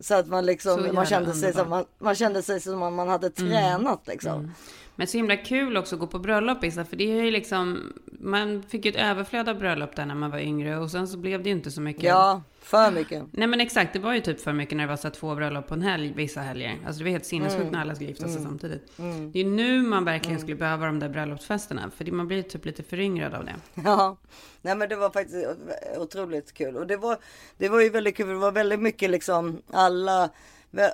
[0.00, 3.08] Så att man liksom, man kände, sig som, man, man kände sig som om man
[3.08, 4.52] hade tränat liksom.
[4.98, 7.92] Men så himla kul också att gå på bröllop Issa, för det är ju liksom,
[8.20, 11.18] man fick ju ett överflöd av bröllop där när man var yngre och sen så
[11.18, 12.02] blev det ju inte så mycket.
[12.02, 13.24] Ja, för mycket.
[13.30, 15.66] Nej men exakt, det var ju typ för mycket när det var så två bröllop
[15.68, 16.78] på en helg vissa helger.
[16.86, 17.72] Alltså det var helt sinnessjukt Mm.
[17.72, 18.92] när alla skulle gifta sig samtidigt.
[19.32, 22.82] Det är nu man verkligen skulle behöva de där bröllopsfesterna, för man blir typ lite
[22.82, 23.54] föryngrad av det.
[23.84, 24.16] Ja,
[24.62, 25.46] nej men det var faktiskt
[25.98, 26.76] otroligt kul.
[26.76, 27.16] Och det var,
[27.56, 30.30] det var ju väldigt kul, det var väldigt mycket liksom alla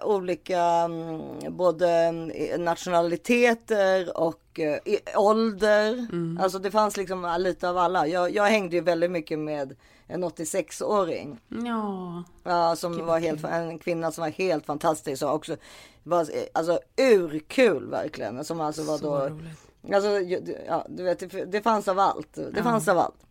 [0.02, 6.06] olika, mm, både mm, nationaliteter och eh, ålder.
[6.40, 8.06] Alltså det fanns liksom lite av alla.
[8.06, 11.40] Jag, jag hängde ju väldigt mycket med en 86-åring.
[11.48, 15.56] Ja, Ja, som var helt, en kvinna som var helt fantastisk och också
[16.02, 18.44] var eh, alltså urkul verkligen.
[18.44, 19.94] Som alltså var så då, roligt.
[19.94, 20.20] alltså
[20.66, 22.34] ja, du vet, det, det fanns av allt.
[22.34, 23.24] Det fanns av allt.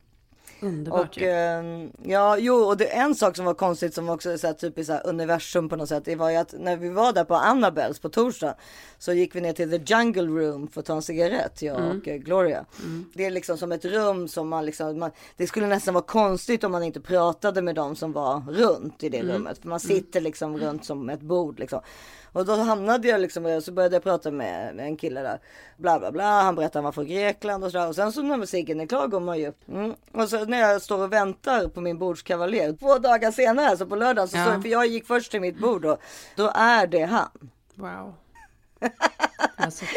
[0.63, 1.27] Underbart Och ju.
[1.29, 4.53] eh, ja, jo, och det en sak som var konstigt som också är så här,
[4.53, 6.05] typiskt så här, universum på något sätt.
[6.05, 8.55] Det var ju att när vi var där på Annabels på torsdag
[8.99, 11.97] så gick vi ner till the jungle room för att ta en cigarett, jag Mm.
[11.99, 12.65] och eh, Gloria.
[13.13, 16.63] Det är liksom som ett rum som man liksom, man, det skulle nästan vara konstigt
[16.63, 19.31] om man inte pratade med dem som var runt i det Mm.
[19.35, 19.57] rummet.
[19.57, 21.79] För man sitter liksom runt som ett bord liksom.
[22.33, 25.39] Och då hamnade jag liksom, så började jag prata med, med en kille där.
[25.77, 27.87] Bla bla bla, han berättade han var från Grekland och sådär.
[27.87, 29.67] Och sen så när musiken är klar går man ju upp.
[29.67, 29.93] Mm.
[30.11, 32.73] Och så när jag står och väntar på min bordskavaljer.
[32.73, 34.53] Två dagar senare, alltså på lördagen, så Ja.
[34.53, 35.97] jag, för jag gick först till mitt bord då.
[36.35, 37.29] Då är det han.
[37.75, 38.13] Wow.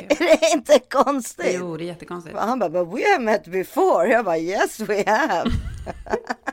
[0.08, 1.56] Är det inte konstigt?
[1.60, 2.38] Jo, det är jättekonstigt.
[2.38, 4.08] Han bara, but we have met before.
[4.08, 5.50] Jag bara, yes we have.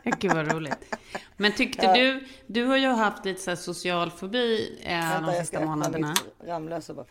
[0.20, 0.96] Gud vad roligt.
[1.38, 5.32] Men tyckte du, du har ju haft lite så här social fobi eh, de Vänta,
[5.32, 6.14] jag sista månaderna.
[6.48, 7.06] Ramlösa bara.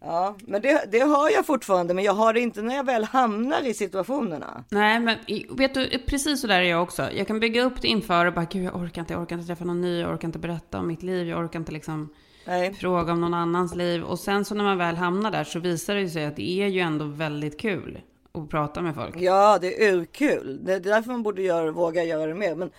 [0.00, 3.04] Ja, men det, det har jag fortfarande, men jag har det inte när jag väl
[3.04, 4.64] hamnar i situationerna.
[4.68, 5.16] Nej, men
[5.50, 7.12] vet du, precis så där är jag också.
[7.12, 9.46] Jag kan bygga upp det inför och bara, gud jag orkar inte, jag orkar inte
[9.46, 12.08] träffa någon ny, jag orkar inte berätta om mitt liv, jag orkar inte liksom
[12.48, 12.74] Nej.
[12.74, 14.02] fråga om någon annans liv.
[14.04, 16.66] Och sen så när man väl hamnar där så visar det sig att det är
[16.66, 18.00] ju ändå väldigt kul
[18.32, 19.16] att prata med folk.
[19.20, 20.60] Ja, det är urkul.
[20.64, 22.54] Det är därför man borde göra, våga göra det mer.
[22.54, 22.70] Men,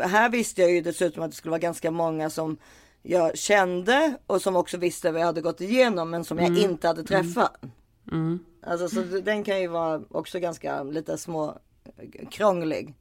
[0.00, 2.56] här visste jag ju dessutom att det skulle vara ganska många som
[3.02, 6.86] jag kände och som också visste vad jag hade gått igenom men som jag inte
[6.86, 7.60] hade träffat.
[8.12, 8.38] Mm.
[8.66, 11.58] Alltså så den kan ju vara också ganska lite små
[12.30, 12.94] krånglig.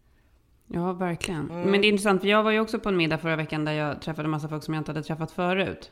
[0.67, 1.51] Ja, verkligen.
[1.51, 1.71] Mm.
[1.71, 3.71] Men det är intressant, för jag var ju också på en middag förra veckan där
[3.71, 5.91] jag träffade massa folk som jag inte hade träffat förut.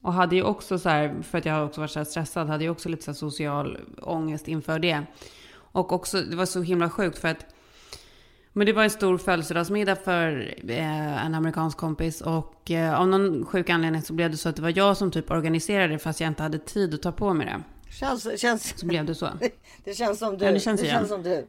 [0.00, 2.48] Och hade ju också så här, för att jag har också varit så här stressad,
[2.48, 5.02] hade ju också lite så här social ångest inför det.
[5.56, 7.46] Och också, det var så himla sjukt för att
[8.56, 13.46] men det var en stor födelsedagsmiddag för eh, en amerikansk kompis och eh, av någon
[13.46, 16.20] sjuk anledning så blev det så att det var jag som typ organiserade det fast
[16.20, 17.62] jag inte hade tid att ta på mig det.
[17.90, 19.28] Känns, känns, Så blev det så.
[19.84, 20.44] det känns som du.
[20.44, 20.98] Ja, det känns det igen.
[20.98, 21.46] känns som du.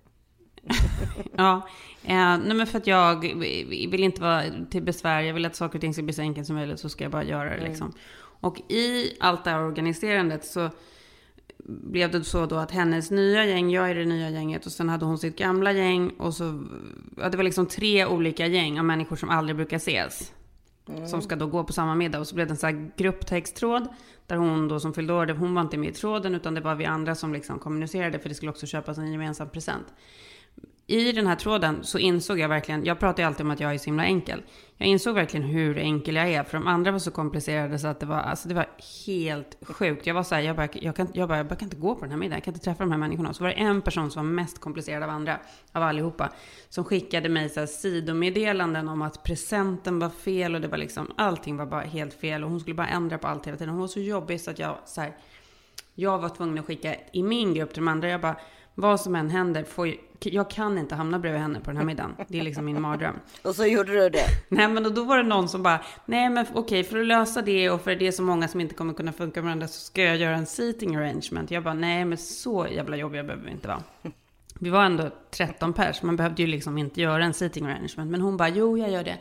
[1.38, 1.68] Ja,
[2.04, 3.22] eh, nej men för att jag
[3.70, 5.22] vill inte vara till besvär.
[5.22, 7.12] Jag vill att saker och ting ska bli så enkelt som möjligt så ska jag
[7.12, 7.94] bara göra det liksom.
[8.40, 10.70] Och i allt det här organiserandet så
[11.68, 14.90] blev det så då att hennes nya gäng, jag är det nya gänget och sen
[14.90, 16.64] hade hon sitt gamla gäng och så,
[17.18, 20.32] ja det var liksom tre olika gäng av människor som aldrig brukar ses.
[21.08, 23.88] Som ska då gå på samma middag och så blev det en sån här grupptexttråd
[24.28, 26.76] där hon då som fyllde år, hon var inte med i tråden utan det var
[26.76, 29.86] vi andra som liksom kommunicerade för det skulle också köpas en gemensam present
[30.88, 33.74] i den här tråden så insåg jag verkligen, jag pratar ju alltid om att jag
[33.74, 34.44] är så himla enkel.
[34.78, 38.00] Jag insåg verkligen hur enkel jag är, för de andra var så komplicerade så att
[38.00, 38.68] det var, alltså det var
[39.06, 40.08] helt sjukt.
[40.08, 41.96] Jag var så här, jag bara, jag kan, jag bara, jag bara kan inte gå
[41.96, 43.34] på den här middagen, jag kan inte träffa de här människorna.
[43.34, 45.40] Så var det en person som var mest komplicerad av andra,
[45.72, 46.32] av allihopa,
[46.70, 51.14] som skickade mig så här sidomeddelanden om att presenten var fel och det var liksom,
[51.18, 53.70] allting var bara helt fel och hon skulle bara ändra på allt hela tiden.
[53.70, 55.16] Hon var så jobbig så att jag så här,
[55.96, 58.36] jag var tvungen att skicka i min grupp till de andra, jag bara,
[58.76, 61.86] vad som än händer, får jag, jag kan inte hamna bredvid henne på den här
[61.86, 62.16] middagen.
[62.28, 63.16] Det är liksom min mardröm.
[63.44, 64.26] Och så gjorde du det.
[64.50, 67.42] Nej men och då var det någon som bara, nej men okej för att lösa
[67.42, 69.80] det och för det är så många som inte kommer kunna funka med varandra så
[69.80, 71.52] ska jag göra en seating arrangement.
[71.52, 73.84] Jag bara, nej men så jävla jobbiga behöver vi inte vara.
[74.60, 78.12] Vi var ändå 13 pers, man behövde ju liksom inte göra en seating arrangement.
[78.12, 79.18] Men hon bara, jo jag gör det.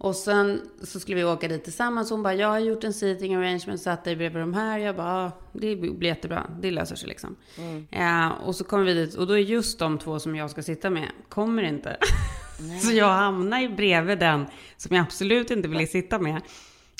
[0.00, 2.10] Och sen så skulle vi åka dit tillsammans.
[2.10, 4.78] Hon bara, jag har gjort en seating arrangement, satt dig bredvid de här.
[4.78, 7.36] Jag bara, ja, det blir jättebra, det löser sig liksom.
[7.90, 10.62] Eh, och så kommer vi dit och då är just de två som jag ska
[10.62, 11.96] sitta med, kommer inte.
[12.82, 14.46] så jag hamnar ju bredvid den
[14.76, 16.42] som jag absolut inte ville sitta med.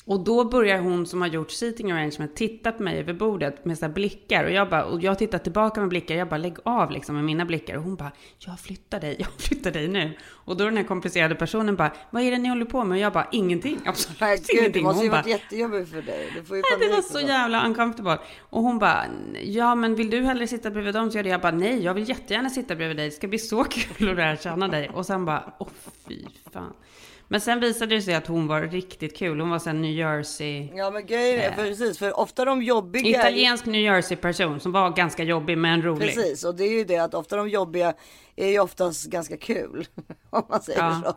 [0.05, 3.79] Och då börjar hon som har gjort seating arrangement titta på mig över bordet med
[3.79, 4.45] så här blickar.
[4.45, 6.15] Och jag, bara, och jag tittar tillbaka med blickar.
[6.15, 7.77] Jag bara, lägg av liksom med mina blickar.
[7.77, 10.13] Och hon bara, jag flyttar dig, jag flyttar dig nu.
[10.31, 12.97] Och då den här komplicerade personen bara, vad är det ni håller på med?
[12.97, 14.85] Och jag bara, ingenting, absolut Nej, gud, det ingenting.
[14.85, 16.33] måste ju Hon bara, varit jättejobbigt för dig.
[16.35, 18.19] Du får ju Nej, det var så jävla uncomfortable.
[18.41, 19.05] Och hon bara,
[19.43, 21.11] ja men vill du hellre sitta bredvid dem?
[21.11, 21.31] Så jag, det.
[21.31, 23.07] jag bara, nej jag vill jättegärna sitta bredvid dig.
[23.07, 24.91] Det ska bli så kul att lära känna dig.
[24.95, 25.69] Och sen bara, åh
[26.09, 26.73] fy fan.
[27.33, 29.41] Men sen visade det sig att hon var riktigt kul.
[29.41, 30.69] Hon var sen New Jersey.
[30.75, 33.21] Ja men grejen är, precis, för ofta de jobbiga...
[33.21, 36.15] Italiensk New Jersey-person som var ganska jobbig men rolig.
[36.15, 37.95] Precis, och det är ju det att ofta de jobbiga
[38.37, 39.87] är ju oftast ganska kul.
[40.31, 41.03] Om man säger Ja.
[41.05, 41.15] så.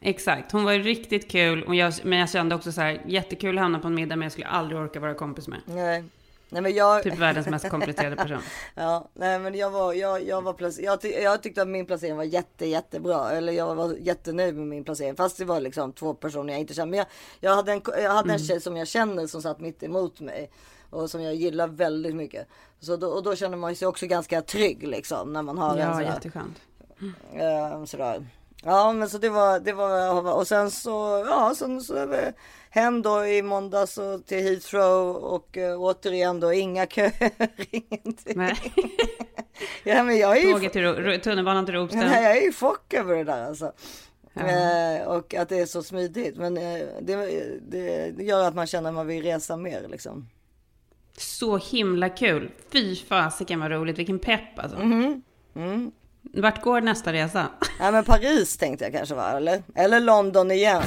[0.00, 1.62] Exakt, hon var ju riktigt kul.
[1.62, 4.22] Och jag, men jag kände också så här, jättekul att hamna på en middag men
[4.22, 5.58] jag skulle aldrig orka vara kompis med.
[5.66, 6.04] Nej.
[6.52, 7.02] Nej men jag...
[7.02, 8.38] Typ världens mest komplicerade person.
[8.74, 11.86] Ja, nej men jag var, jag, jag var placer, jag, ty, jag tyckte att min
[11.86, 13.30] placering var jätte, jättebra.
[13.30, 15.16] Eller jag var jättenöjd med min placering.
[15.16, 16.90] Fast det var liksom två personer jag inte kände.
[16.90, 17.06] Men jag,
[17.40, 20.50] jag hade, en, jag hade en tjej som jag känner som satt mitt emot mig.
[20.90, 22.48] Och som jag gillar väldigt mycket.
[22.80, 25.32] Så då, och då känner man sig också ganska trygg liksom.
[25.32, 26.58] När man har en Ja, sån här, jätteskönt.
[27.34, 28.26] eh, sådär.
[28.64, 32.06] Ja men så det var, det var, och sen så, ja sen så
[32.74, 38.36] hem då i måndags och till Heathrow och uh, återigen då inga köer, ingenting.
[38.36, 38.56] Nej.
[39.84, 42.00] Ja men jag är ju, Tåget till, tunnelbanan till Ropsten.
[42.00, 43.72] nej, jag är ju chock över det där alltså.
[44.32, 44.42] Ja.
[44.42, 46.36] Eh, och att det är så smidigt.
[46.36, 47.16] Men eh, det,
[47.68, 50.28] det, gör att man känner att man vill resa mer liksom.
[51.16, 52.50] Så himla kul.
[52.72, 53.98] Fy fasiken vad roligt.
[53.98, 54.78] Vilken pepp alltså.
[54.78, 55.22] Mhm.
[55.54, 55.92] Mm.
[56.22, 57.48] Vart går nästa resa?
[57.78, 59.62] Ja men Paris tänkte jag kanske va, eller?
[59.74, 60.82] Eller London igen.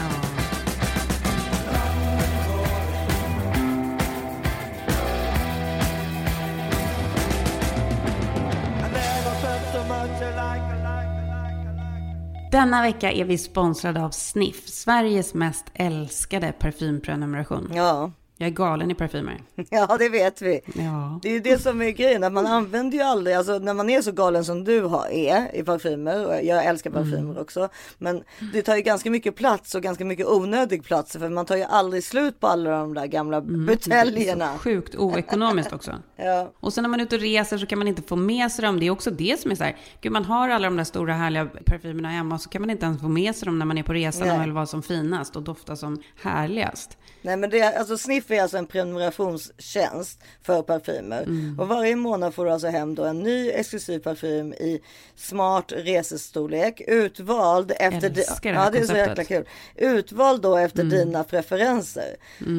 [12.56, 17.72] Denna vecka är vi sponsrade av Sniff, Sveriges mest älskade parfymprenumeration.
[17.74, 18.12] Ja.
[18.38, 19.42] Jag är galen i parfymer.
[19.70, 20.62] ja, det vet vi.
[20.76, 21.20] Ja.
[21.22, 24.02] Det är det som är grejen, att man använder ju aldrig, alltså när man är
[24.02, 27.38] så galen som du har, är i parfymer, och jag älskar parfymer Mm.
[27.38, 28.24] också, men
[28.54, 31.64] det tar ju ganska mycket plats och ganska mycket onödig plats, för man tar ju
[31.64, 33.66] aldrig slut på alla de där gamla Mm.
[33.66, 34.58] buteljerna.
[34.58, 35.92] Sjukt oekonomiskt också.
[36.18, 36.52] Ja.
[36.60, 38.66] Och sen när man är ute och reser så kan man inte få med sig
[38.66, 38.80] dem.
[38.80, 41.14] Det är också det som är så här, gud man har alla de där stora
[41.14, 43.84] härliga parfymerna hemma så kan man inte ens få med sig dem när man är
[43.84, 44.38] på resan Nej.
[44.38, 46.98] och vill vara som finast och dofta som härligast.
[47.22, 51.24] Nej men det, alltså Sniff Sniff är alltså en prenumerationstjänst för parfymer.
[51.24, 51.60] Mm.
[51.60, 54.82] Och varje månad får du alltså hem då en ny exklusiv parfym i
[55.16, 56.82] smart resestorlek.
[56.88, 58.10] Utvald efter...
[58.10, 59.46] Älskar det här ja, det är så jäkla kul.
[59.76, 60.90] Utvald då efter Mm.
[60.98, 62.16] dina preferenser.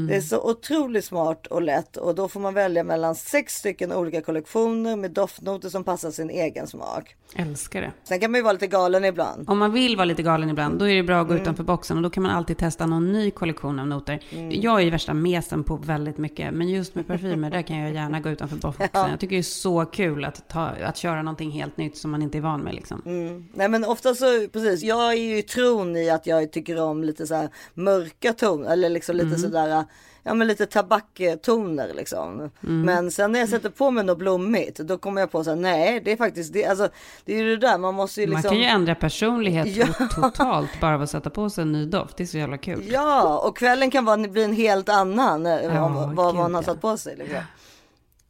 [0.08, 3.92] Det är så otroligt smart och lätt och då får man välja mellan sex stycken
[3.92, 7.14] olika kollektioner med doftnoter som passar sin egen smak.
[7.36, 7.92] Älskar det.
[8.04, 9.50] Sen kan man ju vara lite galen ibland.
[9.50, 11.42] Om man vill vara lite galen ibland, då är det bra att gå Mm.
[11.42, 14.20] utanför boxen och då kan man alltid testa någon ny kollektion av noter.
[14.30, 14.60] Mm.
[14.60, 17.94] Jag är ju värsta mesen på väldigt mycket, men just med parfymer, där kan jag
[17.94, 18.88] gärna gå utanför boxen.
[19.10, 22.22] Jag tycker det är så kul att, ta, att köra någonting helt nytt som man
[22.22, 23.02] inte är van med liksom.
[23.06, 23.48] Mm.
[23.54, 27.04] Nej men ofta så, precis, jag är ju i tron i att jag tycker om
[27.04, 29.84] lite så här mörka toner eller liksom lite sådär,
[30.26, 32.50] ja men lite tabaktoner liksom.
[32.60, 35.56] Men sen när jag sätter på mig något blommigt, då kommer jag på så här,
[35.56, 36.88] nej det är faktiskt det, alltså
[37.24, 38.50] det är ju det där, man måste ju Man liksom.
[38.50, 39.86] kan ju ändra personlighet Ja.
[40.14, 42.16] totalt bara av att sätta på sig en ny doft.
[42.16, 42.82] Det är så jävla kul.
[42.88, 46.96] Ja, och kvällen kan vara, bli en helt annan, om, vad man har satt på
[46.96, 47.16] sig.
[47.16, 47.38] Liksom.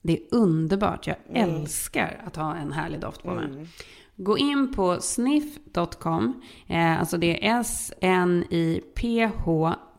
[0.03, 1.07] Det är underbart.
[1.07, 1.55] Jag Mm.
[1.55, 3.67] älskar att ha en härlig doft på mig.
[4.17, 7.63] Gå in på sniff.com, eh, alltså det är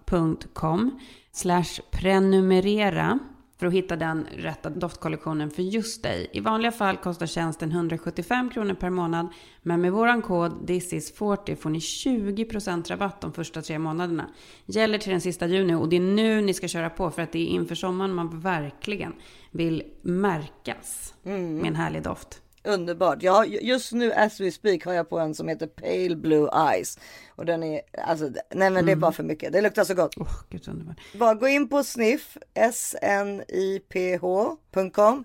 [0.07, 0.99] sniph.com
[1.38, 3.19] slash prenumerera
[3.57, 6.29] för att hitta den rätta doftkollektionen för just dig.
[6.31, 9.27] I vanliga fall kostar tjänsten 175 kronor per månad,
[9.61, 14.29] men med våran kod thisis40 får ni 20% rabatt de första tre månaderna.
[14.65, 17.31] Gäller till den sista juni och det är nu ni ska köra på för att
[17.31, 19.13] det är inför sommaren man verkligen
[19.51, 22.41] vill märkas med en härlig doft.
[22.64, 23.24] Underbart.
[23.24, 26.49] Jag har, just nu as we speak har jag på en som heter Pale Blue
[26.72, 26.99] Eyes.
[27.36, 29.53] Och den är, alltså, nej men det är bara för mycket.
[29.53, 30.14] Det luktar så gott.
[30.18, 30.93] Åh, gud.
[31.20, 32.38] Bara gå in på sniff,
[32.74, 34.58] sniph.com.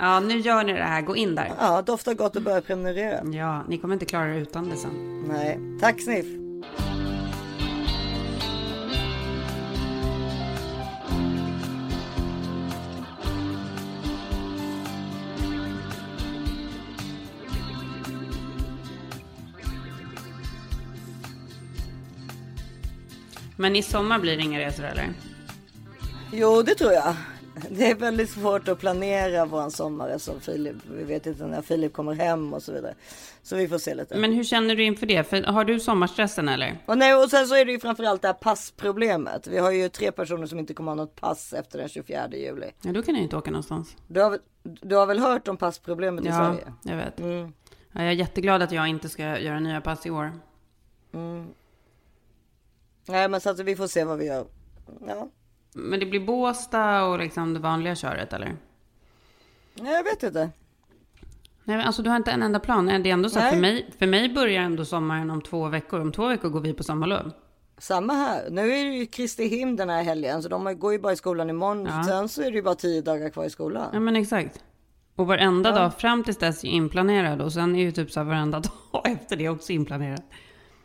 [0.01, 1.03] Ja, nu gör ni det här.
[1.03, 1.53] Gå in där.
[1.61, 3.25] Ja, doftar gott och börja prenumerera.
[3.33, 5.25] Ja, ni kommer inte klara er utan det sen.
[5.29, 6.27] Nej, tack Sniff.
[23.63, 25.09] Men i sommar blir det inga resor eller?
[26.33, 27.15] Jo, det tror jag.
[27.71, 30.77] Det är väldigt svårt att planera våran sommar som Filip.
[30.91, 32.95] Vi vet inte när Filip kommer hem och så vidare.
[33.43, 34.17] Så vi får se lite.
[34.17, 35.25] Men hur känner du inför det?
[35.25, 36.79] För har du sommarstressen eller?
[36.87, 39.47] Och, nej, och sen så är det ju framförallt det här passproblemet.
[39.47, 42.67] Vi har ju tre personer som inte kommer ha något pass efter den 24 juli.
[42.83, 43.97] Ja, då kan jag inte åka någonstans.
[44.09, 46.73] Du har, väl- du har väl hört om passproblemet i Ja, Sverige?
[46.83, 47.21] jag vet.
[47.21, 47.53] Mm.
[47.93, 50.33] Ja, jag är jätteglad att jag inte ska göra nya pass i år.
[53.07, 54.47] Nej, men så att vi får se vad vi gör.
[55.07, 55.29] Ja,
[55.75, 58.57] Men det blir Båstad och liksom det vanliga köret eller?
[59.75, 60.51] Nej, jag vet inte.
[61.65, 62.87] Nej, men alltså du har inte en enda plan.
[62.87, 66.01] Det är ändå så att för mig, för mig börjar ändå sommaren om två veckor.
[66.01, 67.31] Om två veckor går vi på sommarlov.
[67.79, 68.51] Samma här.
[68.51, 71.17] Nu är det ju Kristi him den här helgen, så de går ju bara i
[71.17, 71.87] skolan imorgon.
[71.87, 72.05] Ja.
[72.05, 73.91] Sen så är det ju bara tio dagar kvar i skolan.
[73.93, 74.65] Ja, men exakt.
[75.17, 77.41] Och varenda dag fram tills dess är inplanerad.
[77.43, 78.61] Och sen är ju typ så här varenda
[78.93, 80.23] dag efter det också inplanerad.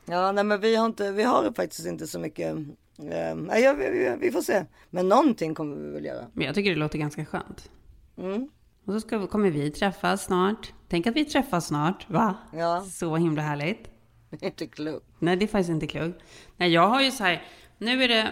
[0.10, 2.58] Ja, nej, men vi har inte, vi har faktiskt inte så mycket.
[3.00, 4.66] Eh, ja, vi, vi, vi får se.
[4.90, 6.26] Men någonting kommer vi väl göra.
[6.34, 7.70] Men jag tycker det låter ganska skönt.
[8.18, 8.50] Mm.
[8.86, 10.74] Och så ska, kommer vi träffas snart.
[10.88, 12.36] Tänk att vi träffas snart, va?
[12.54, 12.82] Ja.
[12.82, 13.90] Så himla härligt.
[14.30, 15.06] Det är inte klokt.
[15.20, 16.24] Nej, det är faktiskt inte klokt.
[16.58, 17.44] Nej, jag har ju så här,
[17.78, 18.32] nu är det,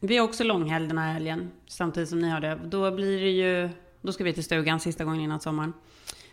[0.00, 2.60] vi har också långhelg den här helgen, samtidigt som ni har det.
[2.64, 3.70] Då blir det ju,
[4.00, 5.72] då ska vi till stugan sista gången innan sommaren.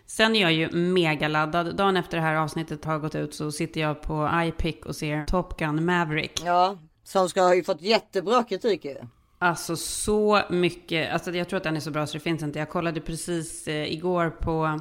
[0.10, 1.76] Sen är jag ju megaladdad.
[1.76, 5.26] Dagen efter det här avsnittet har gått ut så sitter jag på iPic och ser
[5.26, 6.42] Top Gun Maverick.
[6.46, 8.96] Ja, som ska ha ju fått jättebra kritik ju.
[9.40, 12.60] Alltså så mycket, alltså jag tror att den är så bra så det finns inte.
[12.60, 14.80] Jag kollade precis eh, igår på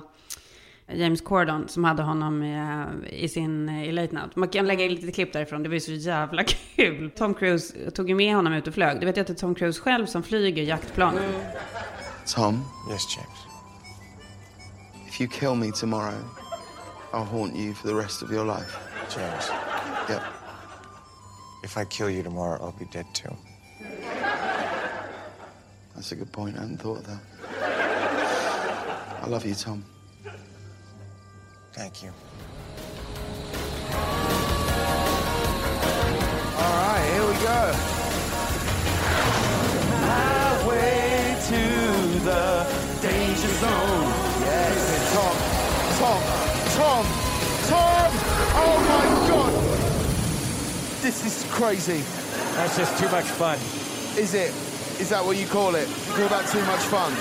[0.94, 4.36] James Corden som hade honom eh, i sin eh, i Late Night.
[4.36, 6.44] Man kan lägga in lite klipp därifrån, det var ju så jävla
[6.76, 7.10] kul.
[7.10, 9.00] Tom Cruise tog ju med honom ut och flög.
[9.00, 11.14] Du vet ju att det är Tom Cruise själv som flyger jaktplan.
[12.34, 13.57] Tom, Yes, James.
[15.18, 16.24] If you kill me tomorrow,
[17.12, 18.78] I'll haunt you for the rest of your life.
[19.10, 19.48] James,
[20.08, 20.22] Yep.
[21.64, 23.36] if I kill you tomorrow, I'll be dead too.
[25.96, 26.56] That's a good point.
[26.56, 27.20] I hadn't thought of that.
[29.20, 29.84] I love you, Tom.
[31.72, 32.12] Thank you.
[51.08, 52.02] This is crazy.
[52.54, 53.56] That's just too much fun.
[54.20, 54.52] Is it?
[55.00, 55.88] Is that what you call it?
[55.88, 57.14] You call that too much fun?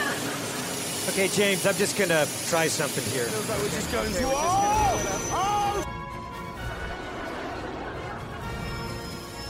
[1.07, 3.23] Okay, James, I'm just gonna try something here.
[3.23, 4.23] Feels like we're just going to.
[4.25, 4.33] Oh!
[5.31, 5.83] Oh!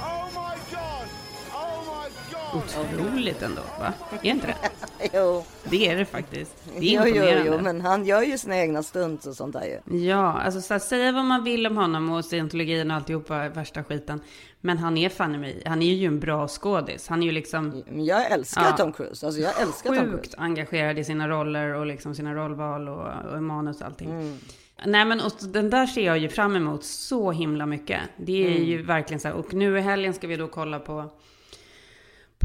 [0.05, 1.07] Oh my God!
[1.51, 2.37] Oh my God!
[2.53, 3.93] otroligt ändå, va?
[4.21, 4.76] Är inte det?
[5.13, 6.55] Jo, Det är det faktiskt.
[6.79, 9.63] Det är jo, jo, jo, men han gör ju sina egna stunts och sånt där
[9.63, 9.97] ju.
[10.05, 13.83] Ja, alltså så här, säga vad man vill om honom och scientologin och alltihopa, värsta
[13.83, 14.21] skiten.
[14.61, 17.07] Men han är fan i mig, han är ju en bra skådis.
[17.07, 18.71] Han är ju liksom jag älskar Ja.
[18.77, 19.25] Tom Cruise.
[19.25, 20.35] Alltså jag älskar Tom sjukt Cruise.
[20.37, 24.09] engagerad i sina roller och liksom sina rollval och, och manus och allting.
[24.11, 24.37] Mm.
[24.85, 28.01] Nej men och den där ser jag ju fram emot så himla mycket.
[28.17, 28.63] Det är Mm.
[28.63, 31.09] ju verkligen så här, och nu i helgen ska vi då kolla på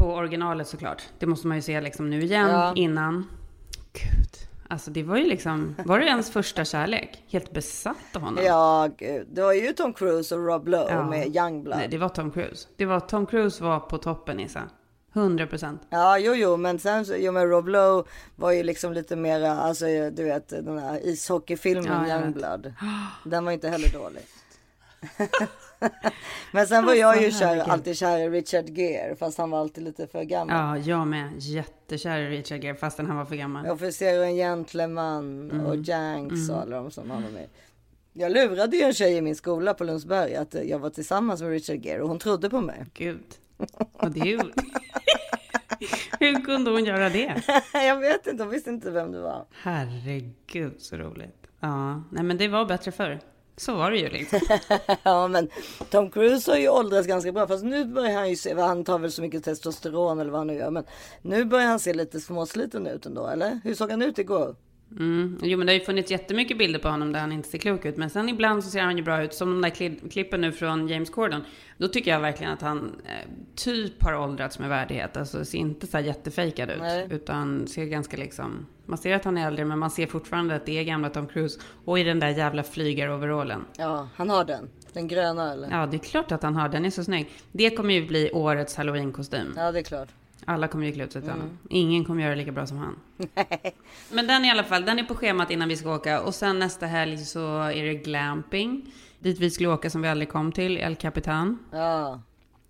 [0.03, 1.03] på originalet såklart.
[1.19, 2.73] Det måste man ju se liksom nu igen Ja.
[2.75, 3.25] innan.
[3.93, 4.29] Gud,
[4.69, 7.23] alltså det var ju liksom, var det ens första kärlek?
[7.29, 8.43] Helt besatt av honom.
[8.45, 9.27] Ja, gud.
[9.31, 11.09] Det var ju Tom Cruise och Rob Lowe Ja.
[11.09, 11.77] med Youngblood.
[11.77, 12.67] Nej, det var Tom Cruise.
[12.77, 14.61] Det var Tom Cruise var på toppen Issa.
[15.13, 15.81] 100 procent.
[15.89, 18.03] Ja, jo, jo, men sen så, jo, men Rob Lowe
[18.35, 22.19] var ju liksom lite mera, alltså du vet den här ishockeyfilmen Ja.
[22.21, 22.73] Youngblood.
[23.25, 24.21] Den var inte heller dålig.
[26.51, 29.83] men sen var jag ju kär, alltid kär i Richard Gere, fast han var alltid
[29.83, 30.79] lite för gammal.
[30.79, 31.31] Ja, jag med.
[31.39, 33.67] Jättekär i Richard Gere fastän han var för gammal.
[33.67, 35.65] Officer och en gentleman Mm.
[35.65, 37.47] och Janks och alla de som han var med.
[38.13, 41.49] Jag lurade ju en tjej i min skola på Lundsberg att jag var tillsammans med
[41.49, 42.85] Richard Gere och hon trodde på mig.
[42.93, 43.23] Gud.
[43.93, 44.39] Och det är ju...
[46.19, 47.41] Hur kunde hon göra det?
[47.73, 49.45] jag vet inte, hon visste inte vem det var.
[49.61, 51.47] Herregud så roligt.
[51.59, 53.19] Ja, nej men det var bättre förr.
[53.57, 54.39] Så var det ju liksom.
[55.03, 55.49] ja, men
[55.89, 57.47] Tom Cruise har ju åldrats ganska bra.
[57.47, 60.47] Fast nu börjar han ju se, han tar väl så mycket testosteron eller vad han
[60.47, 60.71] nu gör.
[60.71, 60.83] Men
[61.21, 63.59] nu börjar han se lite småsliten ut ändå, eller?
[63.63, 64.55] Hur såg han ut igår?
[64.99, 65.39] Mm.
[65.41, 67.85] Jo men det har ju funnits jättemycket bilder på honom där han inte ser klok
[67.85, 67.97] ut.
[67.97, 69.33] Men sen ibland så ser han ju bra ut.
[69.33, 71.41] Som de där kli- klippen nu från James Corden.
[71.77, 75.17] Då tycker jag verkligen att han eh, typ har åldrats med värdighet.
[75.17, 76.79] Alltså ser inte så här jättefejkad ut.
[76.81, 77.07] Nej.
[77.11, 78.65] Utan ser ganska liksom...
[78.85, 81.27] Man ser att han är äldre men man ser fortfarande att det är gamla Tom
[81.27, 81.59] Cruise.
[81.85, 83.65] Och i den där jävla flygaroverallen.
[83.77, 84.69] Ja, han har den.
[84.93, 85.69] Den gröna eller?
[85.69, 86.69] Ja, Ja det är klart att han har.
[86.69, 87.31] Den är så snygg.
[87.51, 89.53] Det kommer ju bli årets halloween-kostym.
[89.55, 90.09] det är klart.
[90.45, 91.41] Alla kommer ju klä ut sig till Mm.
[91.41, 91.57] honom.
[91.69, 92.99] Ingen kommer göra det lika bra som han.
[94.11, 96.21] Men den i alla fall, den är på schemat innan vi ska åka.
[96.21, 98.93] Och sen nästa helg så är det glamping.
[99.19, 101.59] Dit vi skulle åka som vi aldrig kom till, El Capitan.
[101.71, 102.21] Ja.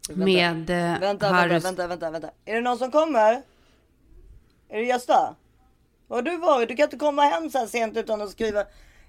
[0.10, 0.26] Vänta.
[0.26, 1.66] Med eh, Vänta, vänta, Harrys...
[1.66, 2.30] vänta, vänta, vänta.
[2.46, 3.34] Är det någon som kommer?
[4.70, 5.36] Är det Gösta?
[6.14, 6.70] Var har du varit?
[6.70, 8.66] Du kan inte komma hem så här sent utan att skriva,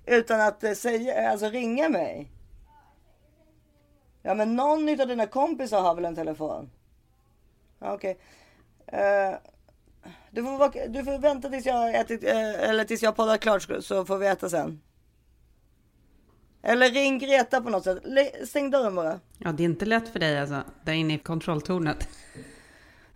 [0.07, 2.31] utan att eh, säga, alltså ringa mig.
[4.23, 6.71] Ja men någon av dina kompisar har väl en telefon?
[7.79, 8.19] Ja, Okej.
[8.93, 9.37] Uh,
[10.31, 12.31] du, får, vara- du får vänta tills jag har ätit, uh,
[12.71, 14.81] eller tills jag poddat klart så får vi äta sen.
[16.63, 17.99] Eller ring Greta på något sätt.
[18.49, 19.21] Stäng dörren bara.
[19.39, 22.09] Ja, det är inte lätt för dig alltså, där inne i kontrolltornet.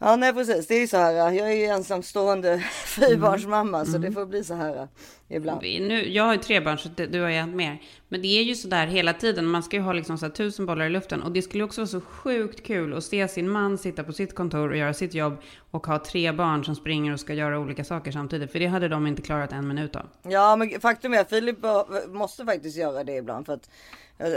[0.01, 0.67] Ja, nej precis.
[0.67, 1.13] Det är ju så här.
[1.13, 4.89] Jag är ju ensamstående fyrabarnsmamma så det får bli så här
[5.29, 5.63] ibland.
[5.63, 7.83] Vi- Nu, jag har ju tre barn, så du har ju en mer.
[8.09, 9.47] Men det är ju sådär hela tiden.
[9.47, 11.23] Man ska ju ha liksom så här tusen bollar i luften.
[11.23, 14.35] Och det skulle också vara så sjukt kul att se sin man sitta på sitt
[14.35, 15.37] kontor och göra sitt jobb.
[15.71, 18.53] Och ha tre barn som springer och ska göra olika saker samtidigt.
[18.53, 20.07] För det hade de inte klarat en minut av.
[20.23, 23.71] Ja, men faktum är att Filip eh, måste faktiskt göra det ibland för att eh,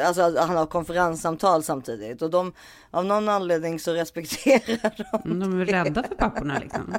[0.06, 2.54] Alltså han har konferenssamtal samtidigt och de
[2.92, 5.40] av någon anledning så respekterar de.
[5.40, 6.96] De är rädda för papporna liksom.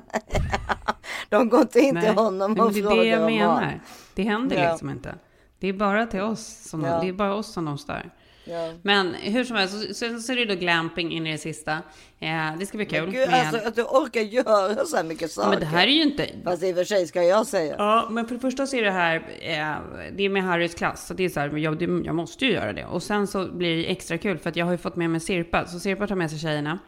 [1.28, 3.60] De går inte in Nej, till honom och det är det frågar jag om menar.
[3.60, 3.74] mat.
[4.14, 4.70] Det händer Ja.
[4.70, 5.14] liksom inte.
[5.58, 6.90] Det är bara till oss som Ja.
[6.96, 8.10] de, det är bara oss som de stör.
[8.44, 8.72] Ja.
[8.82, 11.72] Men hur som helst, så, så, så är det då glamping in i det sista.
[12.20, 13.02] Eh, det ska bli kul.
[13.02, 15.50] Men gud, med- alltså att du orkar göra så här mycket saker.
[15.50, 16.28] men det här är ju inte...
[16.44, 17.74] Fast i och för sig ska jag säga.
[17.78, 19.76] Ja, men för det första så är det här, eh,
[20.16, 21.06] det är med Harrys klass.
[21.06, 22.84] Så det är så här, jag, jag måste ju göra det.
[22.84, 25.20] Och sen så blir det extra kul för att jag har ju fått med mig
[25.20, 25.66] Sirpa.
[25.66, 26.78] Så Sirpa tar med sig tjejerna.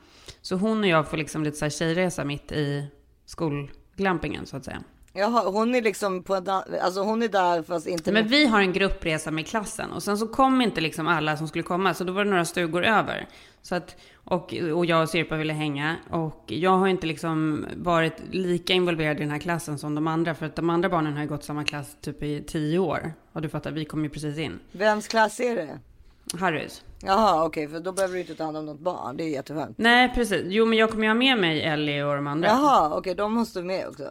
[0.42, 2.86] Så hon och jag får liksom lite så här tjejresa mitt i
[3.26, 4.82] skolglampingen så att säga.
[5.16, 6.48] Jaha, hon är liksom på en,
[6.82, 10.18] alltså hon är där fast inte Men vi har en gruppresa med klassen och sen
[10.18, 13.28] så kom inte liksom alla som skulle komma så då var det några stugor över.
[13.62, 18.22] Så att, och, och jag och Sirpa ville hänga och jag har inte liksom varit
[18.30, 21.22] lika involverad i den här klassen som de andra för att de andra barnen har
[21.22, 23.12] ju gått samma klass typ i tio år.
[23.32, 24.58] Och du fattar, vi kom ju precis in.
[24.72, 25.78] Vems klass är det?
[26.38, 26.82] Harrys.
[27.02, 29.16] Jaha okej, för då behöver du inte ta hand om något barn.
[29.16, 29.78] Det är jätteskönt.
[29.78, 32.48] Nej precis, jo men jag kommer ju ha med mig Ellie och de andra.
[32.48, 34.10] Jaha okej, de måste med också.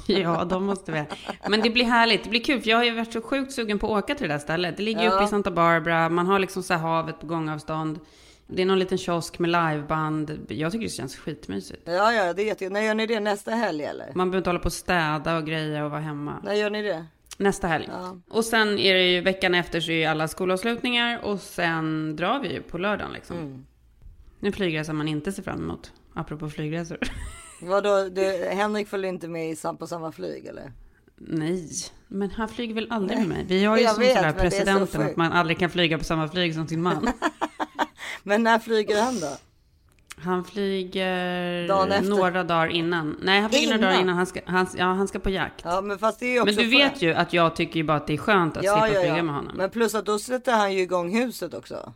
[0.06, 1.04] Ja, de måste vi.
[1.48, 3.78] Men det blir härligt, det blir kul, för jag har ju varit så sjukt sugen
[3.78, 4.76] på att åka till det där stället.
[4.76, 5.14] Det ligger ju Ja.
[5.14, 8.00] uppe i Santa Barbara, man har liksom så här havet på gångavstånd.
[8.46, 10.46] Det är någon liten kiosk med liveband.
[10.48, 11.82] Jag tycker det känns skitmysigt.
[11.84, 12.72] Ja ja, det är jättekul.
[12.72, 13.20] När gör ni det?
[13.20, 14.06] Nästa helg eller?
[14.14, 16.40] Man behöver inte hålla på och städa och greja och vara hemma.
[16.44, 17.06] När gör ni det?
[17.38, 17.88] Nästa helg.
[17.92, 18.16] Ja.
[18.30, 22.38] Och sen är det ju veckan efter så är ju alla skolavslutningar och sen drar
[22.40, 23.36] vi ju på lördagen liksom.
[23.36, 23.64] Mm.
[24.40, 25.92] En flygresa man inte ser fram emot.
[26.14, 26.98] Apropå flygresor.
[27.60, 30.72] Vadå, det, Henrik följer inte med i, på samma flyg eller?
[31.16, 31.70] Nej,
[32.08, 33.44] men han flyger väl aldrig med mig?
[33.48, 35.98] Vi har ju Jag som vet, sådär är så presidenten att man aldrig kan flyga
[35.98, 37.08] på samma flyg som sin man.
[38.22, 39.36] Men när flyger han då?
[40.16, 43.18] Han flyger några dagar innan.
[43.22, 44.02] Nej, han flyger några dagar Innan?
[44.02, 44.16] innan.
[44.16, 45.62] Han ska, han, ja, han ska på jakt.
[45.64, 47.96] Ja, men fast det är också men du vet ju att jag tycker ju bara
[47.96, 49.56] att det är skönt att slippa flyga med honom.
[49.56, 51.92] Men plus att då sätter han ju igång huset också.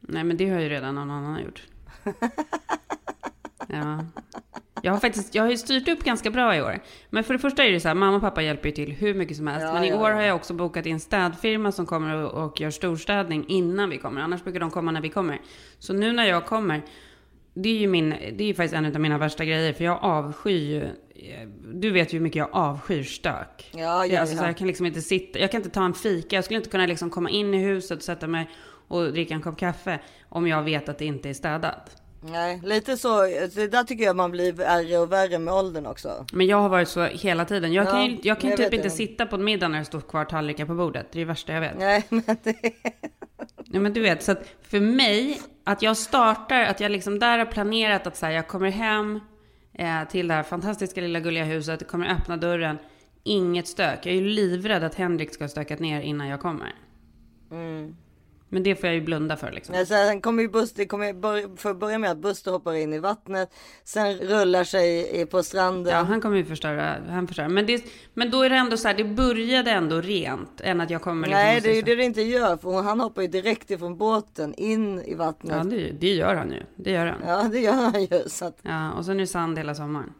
[0.00, 1.62] Nej, men det har ju redan någon annan gjort.
[3.68, 4.04] ja.
[4.84, 6.82] Jag har faktiskt, jag har ju styrt upp ganska bra i år.
[7.10, 9.14] Men för det första är det så här, mamma och pappa hjälper ju till hur
[9.14, 9.66] mycket som helst.
[9.66, 10.14] Ja, men i ja, år ja.
[10.14, 14.20] har jag också bokat in städfirma som kommer och, och gör storstädning innan vi kommer.
[14.20, 15.40] Annars brukar de komma när vi kommer.
[15.78, 16.82] Så nu när jag kommer,
[17.54, 19.72] det är ju min, det är faktiskt en av mina värsta grejer.
[19.72, 23.70] För jag avskyr ju, eh, du vet ju hur mycket jag avskyr stök.
[23.74, 24.46] Ja, ja, alltså, så ja.
[24.46, 26.36] jag kan liksom inte sitta, jag kan inte ta en fika.
[26.36, 28.50] Jag skulle inte kunna liksom komma in i huset och sätta mig
[28.88, 32.03] och dricka en kopp kaffe om jag vet att det inte är städat.
[32.26, 33.20] Nej, lite så.
[33.54, 36.26] Det där tycker jag man blir värre och värre med åldern också.
[36.32, 37.72] Men jag har varit så hela tiden.
[37.72, 38.90] Jag kan Ja, ju jag kan jag typ inte det.
[38.90, 41.06] sitta på en middag när det står kvar tallrikar på bordet.
[41.12, 41.78] Det är det värsta jag vet.
[41.78, 42.54] Nej, men det...
[43.64, 47.38] Ja, men du vet, så att för mig, att jag startar, att jag liksom där
[47.38, 49.20] har planerat att så här, jag kommer hem
[49.72, 52.78] eh, till det här fantastiska lilla gulliga huset, kommer öppna dörren,
[53.22, 53.98] inget stök.
[54.06, 56.74] Jag är ju livrädd att Henrik ska ha stökat ner innan jag kommer.
[58.54, 59.74] Men det får jag ju blunda för liksom.
[59.74, 62.92] Nej, sen kommer ju Buster, kommer bör, för att börja med att Buster hoppar in
[62.92, 65.94] i vattnet, sen rullar sig på stranden.
[65.94, 66.96] Ja, han kommer ju förstöra.
[67.08, 67.48] Han förstör.
[67.48, 67.84] Men, det,
[68.14, 70.60] men då är det ändå så här, det började ändå rent.
[70.60, 73.00] Än att jag kommer liksom Nej, det är ju det det inte gör, för han
[73.00, 75.56] hoppar ju direkt ifrån båten in i vattnet.
[75.56, 76.62] Ja, det, det gör han ju.
[76.76, 77.18] Det gör han.
[77.26, 78.22] Ja, det gör han ju.
[78.28, 80.12] Så att, Ja, och sen är det sand hela sommaren.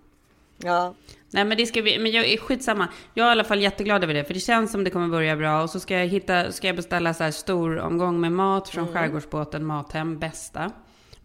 [0.58, 0.94] ja.
[1.34, 2.88] Nej men det ska vi, men jag är skitsamma.
[3.14, 5.36] Jag är i alla fall jätteglad över det, för det känns som det kommer börja
[5.36, 5.62] bra.
[5.62, 8.88] Och så ska jag hitta, ska jag beställa så här stor omgång med mat från
[8.88, 10.70] skärgårdsbåten Mathem, bästa.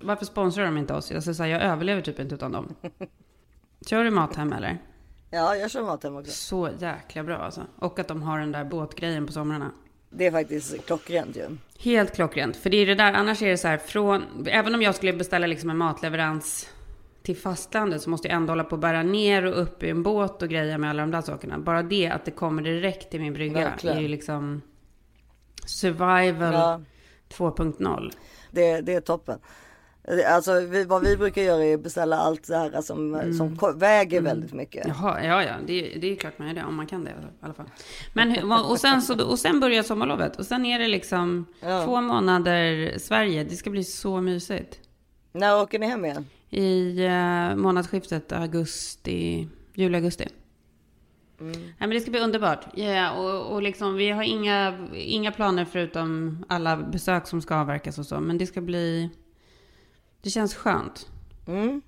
[0.01, 1.11] Varför sponsrar de inte oss?
[1.11, 2.75] Jag, säger så här, jag överlever typ inte utan dem.
[3.89, 4.77] Kör du Mathem eller?
[5.29, 6.31] ja, jag kör mat hem också.
[6.31, 7.61] Så jäkla bra alltså.
[7.79, 9.71] Och att de har den där båtgrejen på somrarna.
[10.09, 11.57] Det är faktiskt klockrent ju.
[11.79, 12.57] Helt klockrent.
[12.57, 15.13] För det är det där, annars är det så här från, även om jag skulle
[15.13, 16.69] beställa liksom en matleverans
[17.23, 20.03] till fastlandet så måste jag ändå hålla på att bära ner och upp i en
[20.03, 21.59] båt och greja med alla de där sakerna.
[21.59, 23.97] Bara det att det kommer direkt till min brygga Verkligen.
[23.97, 24.61] är ju liksom
[25.65, 26.81] survival Ja.
[27.29, 28.11] 2.0.
[28.51, 29.39] Det, det är toppen.
[30.27, 33.73] Alltså vi, vad vi brukar göra är att beställa allt det här som, som ko-
[33.75, 34.87] väger väldigt mycket.
[34.87, 37.13] Jaha, ja, ja, det, det är klart man gör det om man kan det i
[37.41, 37.69] alla fall.
[38.13, 41.83] Men och sen, så, och sen börjar sommarlovet och sen är det liksom Ja.
[41.85, 43.43] två månader Sverige.
[43.43, 44.79] Det ska bli så mysigt.
[45.31, 46.25] När åker ni hem igen?
[46.49, 50.27] I eh, månadsskiftet augusti, juli-augusti.
[51.41, 52.65] Nej, men det ska bli underbart.
[52.73, 57.97] Ja, och, och liksom, vi har inga, inga planer förutom alla besök som ska avverkas
[57.97, 58.19] och så.
[58.19, 59.09] Men det ska bli...
[60.21, 61.07] Det känns skönt.
[61.47, 61.81] Mm.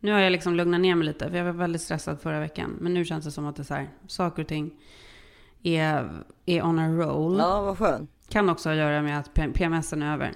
[0.00, 2.76] Nu har jag liksom lugnat ner mig lite, för jag var väldigt stressad förra veckan.
[2.80, 4.74] Men nu känns det som att det är här, saker och ting
[5.62, 7.38] är, är on a roll.
[7.38, 8.10] Ja, vad skönt.
[8.28, 10.32] Kan också ha att göra med att P- PMSen är över.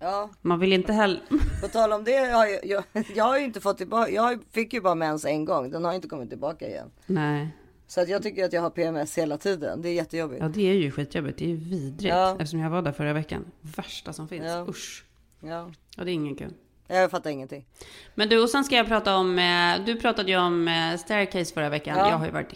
[0.00, 1.20] Ja, Man vill inte heller...
[1.60, 2.84] på tal om det, jag, har ju- jag,
[3.14, 5.92] jag har ju inte fått tillbaka, jag fick ju bara mens en gång, den har
[5.92, 6.90] inte kommit tillbaka igen.
[7.06, 7.48] Nej.
[7.86, 10.42] Så att jag tycker att jag har PMS hela tiden, det är jättejobbigt.
[10.42, 11.38] Ja, det är ju skitjobbigt.
[11.38, 12.14] Det är ju vidrigt.
[12.14, 12.30] Ja.
[12.32, 13.44] Eftersom jag var där förra veckan.
[13.60, 14.44] Värsta som finns.
[14.46, 14.66] Ja.
[14.68, 15.04] Usch.
[15.40, 16.52] Ja, Ja, det är ingen kul.
[16.88, 17.66] jag fattar ingenting.
[18.14, 19.38] Men du, och sen ska jag prata om...
[19.38, 21.98] Eh, du pratade ju om eh, Staircase förra veckan.
[21.98, 22.10] Ja.
[22.10, 22.54] Jag har ju varit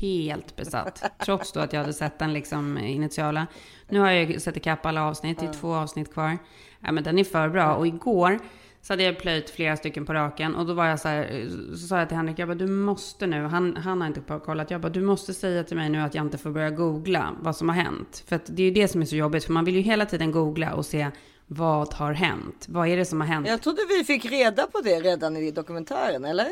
[0.00, 1.02] helt besatt.
[1.24, 3.46] trots då att jag hade sett den liksom initiala.
[3.88, 5.38] Nu har jag ju sett ikapp alla avsnitt.
[5.40, 6.38] Det är två avsnitt kvar.
[6.84, 7.74] Ja, men den är för bra.
[7.74, 8.38] Och igår
[8.82, 10.54] så hade jag plöjt flera stycken på raken.
[10.54, 13.26] Och då var jag så här, så sa jag till Henrik, jag bara, du måste
[13.26, 16.14] nu, han, han har inte kollat, jag bara, du måste säga till mig nu att
[16.14, 18.24] jag inte får börja googla vad som har hänt.
[18.26, 20.06] För att det är ju det som är så jobbigt, för man vill ju hela
[20.06, 21.10] tiden googla och se
[21.46, 22.66] vad har hänt?
[22.68, 23.48] Vad är det som har hänt?
[23.48, 26.48] Jag trodde vi fick reda på det redan i dokumentären, eller?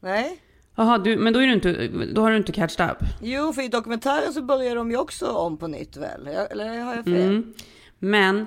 [0.00, 0.40] Nej?
[0.76, 2.98] Jaha, men då, är du inte, då har du inte catched up.
[3.22, 6.26] Jo, för i dokumentären så börjar de ju också om på nytt väl?
[6.26, 7.14] Eller har jag fel?
[7.14, 7.54] Mm.
[7.98, 8.46] Men eh,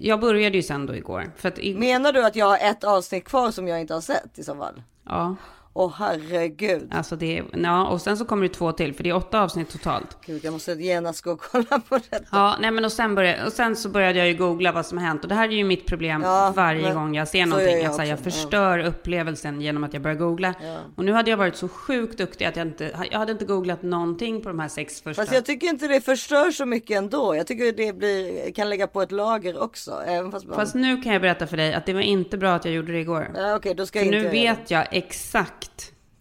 [0.00, 1.32] jag började ju sen då igår.
[1.36, 4.00] För att i, Menar du att jag har ett avsnitt kvar som jag inte har
[4.00, 4.82] sett i så fall?
[5.06, 5.36] ja,
[5.72, 6.88] Åh herregud.
[6.92, 9.40] alltså det är, ja, och sen så kommer det två till, för det är åtta
[9.42, 10.16] avsnitt totalt.
[10.26, 12.24] Gud, jag måste genast gå och kolla på detta.
[12.32, 14.98] Ja, nej men och sen, började, och sen så började jag ju googla vad som
[14.98, 15.22] har hänt.
[15.22, 17.76] Och det här är ju mitt problem Ja, varje men gång jag ser någonting.
[17.78, 18.32] jag att så här, jag också, ja.
[18.32, 20.54] förstör upplevelsen genom att jag börjar googla.
[20.96, 23.82] Och nu hade jag varit så sjukt duktig att jag inte, jag hade inte googlat
[23.82, 25.22] någonting på de här sex första.
[25.22, 27.36] Fast jag tycker inte det förstör så mycket ändå.
[27.36, 30.02] Jag tycker det blir, kan lägga på ett lager också.
[30.06, 30.56] Även fast man...
[30.56, 32.92] Fast nu kan jag berätta för dig att det var inte bra att jag gjorde
[32.92, 33.30] det igår.
[33.36, 34.42] ja, Okej, då ska För jag nu inte det.
[34.42, 35.59] vet jag exakt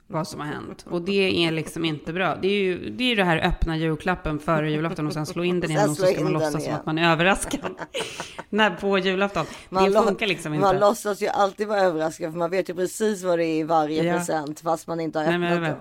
[0.08, 0.86] vad som har hänt.
[0.90, 2.36] Och det är liksom inte bra.
[2.42, 5.60] Det är ju det, är det här öppna julklappen före julafton och sen slå in
[5.60, 7.60] den igen och så ska man låtsas som att man är överraskad.
[8.50, 9.46] När på julafton.
[9.70, 10.86] det lo- funkar liksom Man inte.
[10.88, 14.04] låtsas ju alltid vara överraskad för man vet ju precis vad det är i varje
[14.04, 14.14] Ja.
[14.18, 15.80] present fast man inte har Nej, öppnat men, men, den.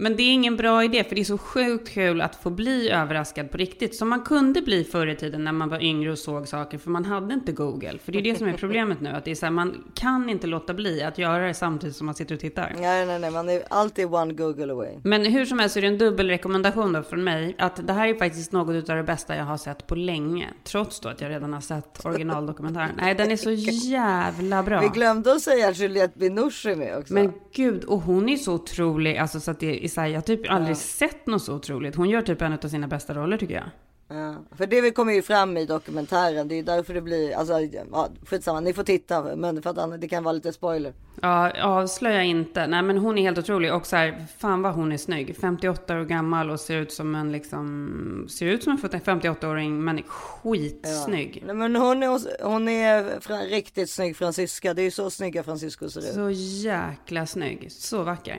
[0.00, 2.90] Men det är ingen bra idé, för det är så sjukt kul att få bli
[2.90, 3.94] överraskad på riktigt.
[3.94, 6.90] Som man kunde bli förr i tiden när man var yngre och såg saker, för
[6.90, 7.98] man hade inte Google.
[8.04, 10.28] För det är det som är problemet nu, att det är så här, man kan
[10.28, 12.74] inte låta bli att göra det samtidigt som man sitter och tittar.
[12.78, 14.98] Nej, nej, nej, man är alltid one Google away.
[15.04, 17.54] Men hur som helst så är det en dubbel rekommendation då från mig.
[17.58, 20.48] Att det här är faktiskt något av det bästa jag har sett på länge.
[20.64, 22.90] Trots då att jag redan har sett originaldokumentären.
[22.96, 23.50] Nej, den är så
[23.88, 24.80] jävla bra.
[24.80, 27.14] Vi glömde att säga att Juliette Binoche är med också.
[27.14, 29.16] Men gud, och hon är så otrolig.
[29.16, 31.94] Alltså så att det här, jag har typ aldrig sett något så otroligt.
[31.94, 33.70] Hon gör typ en av sina bästa roller tycker jag.
[34.08, 36.48] Ja, för det kommer ju fram i dokumentären.
[36.48, 39.36] Det är därför det blir, alltså, ja, skitsamma, ni får titta.
[39.36, 40.92] Men för att det kan vara lite spoiler.
[41.22, 42.66] Ja, avslöja inte.
[42.66, 43.74] Nej, men hon är helt otrolig.
[43.74, 45.36] Och så här, fan vad hon är snygg.
[45.40, 49.98] 58 år gammal och ser ut som en liksom, ser ut som en 58-åring men
[49.98, 51.42] är skitsnygg.
[51.46, 54.74] Nej, men hon är, hon är riktigt snygg fransyska.
[54.74, 56.14] Det är ju så snygga fransyskor ser ut.
[56.14, 56.30] Så
[56.68, 57.72] jäkla snygg.
[57.72, 58.38] Så vacker.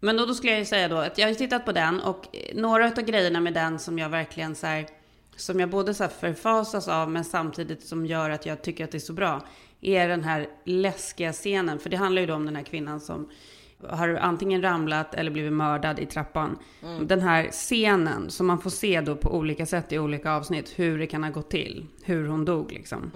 [0.00, 2.36] Men då, då skulle jag ju säga då att jag har tittat på den och
[2.36, 4.86] eh, några av grejerna med den som jag verkligen så här,
[5.36, 8.98] som jag både så förfasas av men samtidigt som gör att jag tycker att det
[8.98, 9.42] är så bra
[9.84, 11.78] är den här läskiga scenen.
[11.78, 13.28] För det handlar ju då om den här kvinnan som
[13.88, 16.58] har antingen ramlat eller blivit mördad i trappan.
[17.02, 20.98] Den här scenen som man får se då på olika sätt i olika avsnitt hur
[20.98, 21.86] det kan ha gått till.
[22.04, 23.10] Hur hon dog liksom.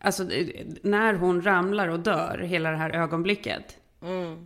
[0.00, 3.76] Alltså det- när hon ramlar och dör, hela det här ögonblicket.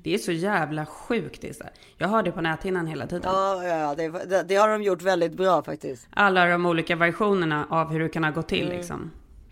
[0.03, 1.43] Det är så jävla sjukt.
[1.45, 1.70] Här.
[1.97, 3.22] Jag har det på näthinnan hela tiden.
[3.24, 6.07] Ja, ja det, det, det har de gjort väldigt bra faktiskt.
[6.11, 9.11] Alla de olika versionerna av hur det kan ha gått till liksom.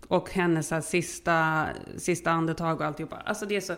[0.09, 1.65] Och hennes här, sista,
[1.97, 3.15] sista andetag och alltihopa.
[3.25, 3.73] Alltså det är så...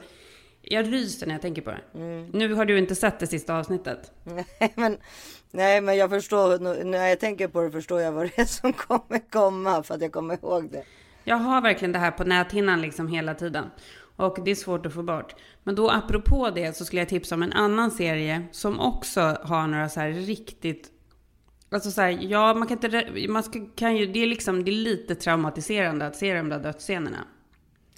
[0.62, 1.82] Jag ryser när jag tänker på det.
[2.38, 4.12] Nu har du inte sett det sista avsnittet.
[4.24, 4.98] Nej, men,
[5.52, 6.84] nej, men jag förstår.
[6.84, 9.84] När jag tänker på det förstår jag vad det är som kommer komma.
[9.84, 10.84] För att jag kommer ihåg det.
[11.24, 13.66] Jag har verkligen det här på näthinnan liksom hela tiden.
[14.16, 15.36] Och det är svårt att få bort.
[15.64, 19.68] Men då apropå det så skulle jag tipsa om en annan serie som också har
[19.68, 20.91] några så här riktigt...
[21.72, 23.28] Alltså så här, ja man kan inte...
[23.30, 26.60] Man ska, kan ju, det är liksom, det är lite traumatiserande att se de där
[26.60, 27.28] dödsscenerna.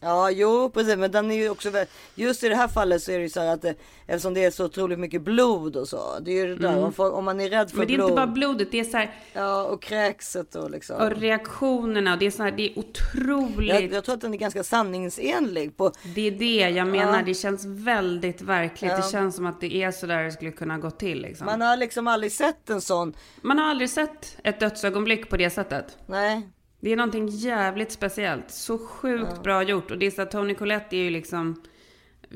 [0.04, 0.96] Ja, jo, precis.
[0.98, 1.72] Men den är ju också
[2.16, 3.76] just i det här fallet så är det ju så här att det,
[4.08, 6.20] eftersom det är så otroligt mycket blod och så.
[6.22, 7.96] Det är ju det där om, folk, om man är rädd för Men det är
[7.96, 8.10] blod.
[8.10, 9.16] inte bara blodet, det är så här...
[9.34, 10.96] Ja, och kräkset och liksom.
[11.02, 13.70] Och reaktionerna och det är så här, det är otroligt...
[13.70, 15.92] jag, jag tror att den är ganska sanningsenlig på.
[16.16, 17.24] Det är det jag menar, Ja.
[17.26, 18.92] det känns väldigt verkligt.
[18.92, 18.98] Ja.
[18.98, 21.46] Det känns som att det är så där det skulle kunna gå till liksom.
[21.46, 23.14] Man har liksom aldrig sett en sån.
[23.42, 25.98] Man har aldrig sett ett dödsögonblick på det sättet.
[26.06, 26.50] Nej,
[26.84, 28.52] Det är någonting jävligt speciellt.
[28.52, 29.92] Så sjukt bra gjort.
[29.92, 31.62] Och det är så att Toni Collette är ju liksom...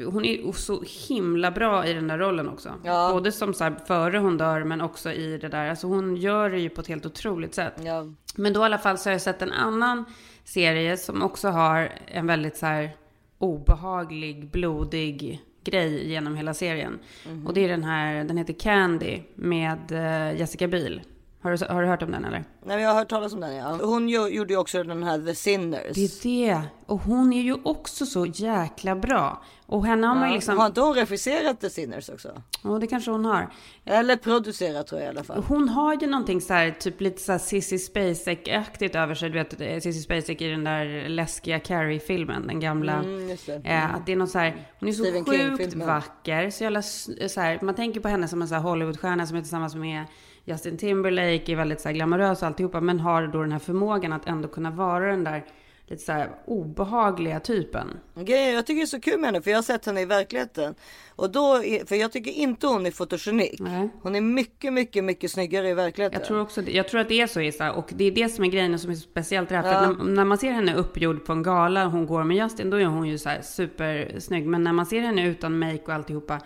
[0.06, 2.74] Hon är så himla bra i den där rollen också.
[2.84, 3.10] Ja.
[3.14, 5.70] Både som så här, före hon dör men också i det där.
[5.70, 7.74] Alltså hon gör det ju på ett helt otroligt sätt.
[7.84, 8.06] ja.
[8.36, 10.06] Men då i alla fall så har jag sett en annan
[10.44, 12.90] serie som också har en väldigt så här
[13.38, 17.00] obehaglig, blodig grej genom hela serien.
[17.46, 21.02] Och det är den här, den heter Candy med eh, Jessica Biel.
[21.48, 22.38] Har du, har du hört om den eller?
[22.40, 22.46] Nej,
[22.76, 23.56] men jag har hört talas om den.
[23.56, 23.80] Ja.
[23.82, 25.96] Hon ju, gjorde ju också den här The Sinners.
[25.96, 26.62] Det är det.
[26.86, 29.44] Och hon är ju också så jäkla bra.
[29.66, 30.58] Och henne har man ju liksom...
[30.58, 32.42] Har inte hon regisserat The Sinners också?
[32.64, 33.50] Ja, det kanske hon har.
[33.86, 35.44] Eller producerat tror jag i alla fall.
[35.48, 39.30] Hon har ju någonting så här, typ lite så här Sissy Spacek-aktigt över sig.
[39.30, 42.94] Du vet, eh, Sissy Spacek i den där läskiga Carrie-filmen, den gamla.
[42.94, 43.62] Mm, just det.
[43.66, 46.50] Eh, att det är något så här, hon är så Stephen sjukt vacker.
[46.50, 49.42] Så jävla, så här, man tänker på henne som en så här Hollywoodstjärna som är
[49.42, 50.06] tillsammans med
[50.48, 52.82] Justin Timberlake, är väldigt så här glamorös och alltihopa.
[52.82, 55.46] Men har då den här förmågan att ändå kunna vara den där
[55.88, 57.88] lite så här obehagliga typen.
[58.16, 60.06] Grejen, jag tycker det är så kul med henne för jag har sett henne i
[60.06, 60.76] verkligheten.
[61.16, 63.60] Och då, är, för jag tycker inte hon är fotogenik.
[63.60, 63.90] Nej.
[64.02, 66.20] Hon är mycket, mycket, mycket snyggare i verkligheten.
[66.20, 66.62] Jag tror också.
[66.62, 67.72] Jag tror att det är så Issa.
[67.72, 69.64] Och det är det som är grejen som är så speciellt i det här.
[69.64, 69.92] För Ja.
[69.92, 72.78] att när, när man ser henne uppgjord på en gala, hon går med Justin, då
[72.78, 74.48] är hon ju så här supersnygg.
[74.48, 76.40] Men när man ser henne utan make och alltihopa,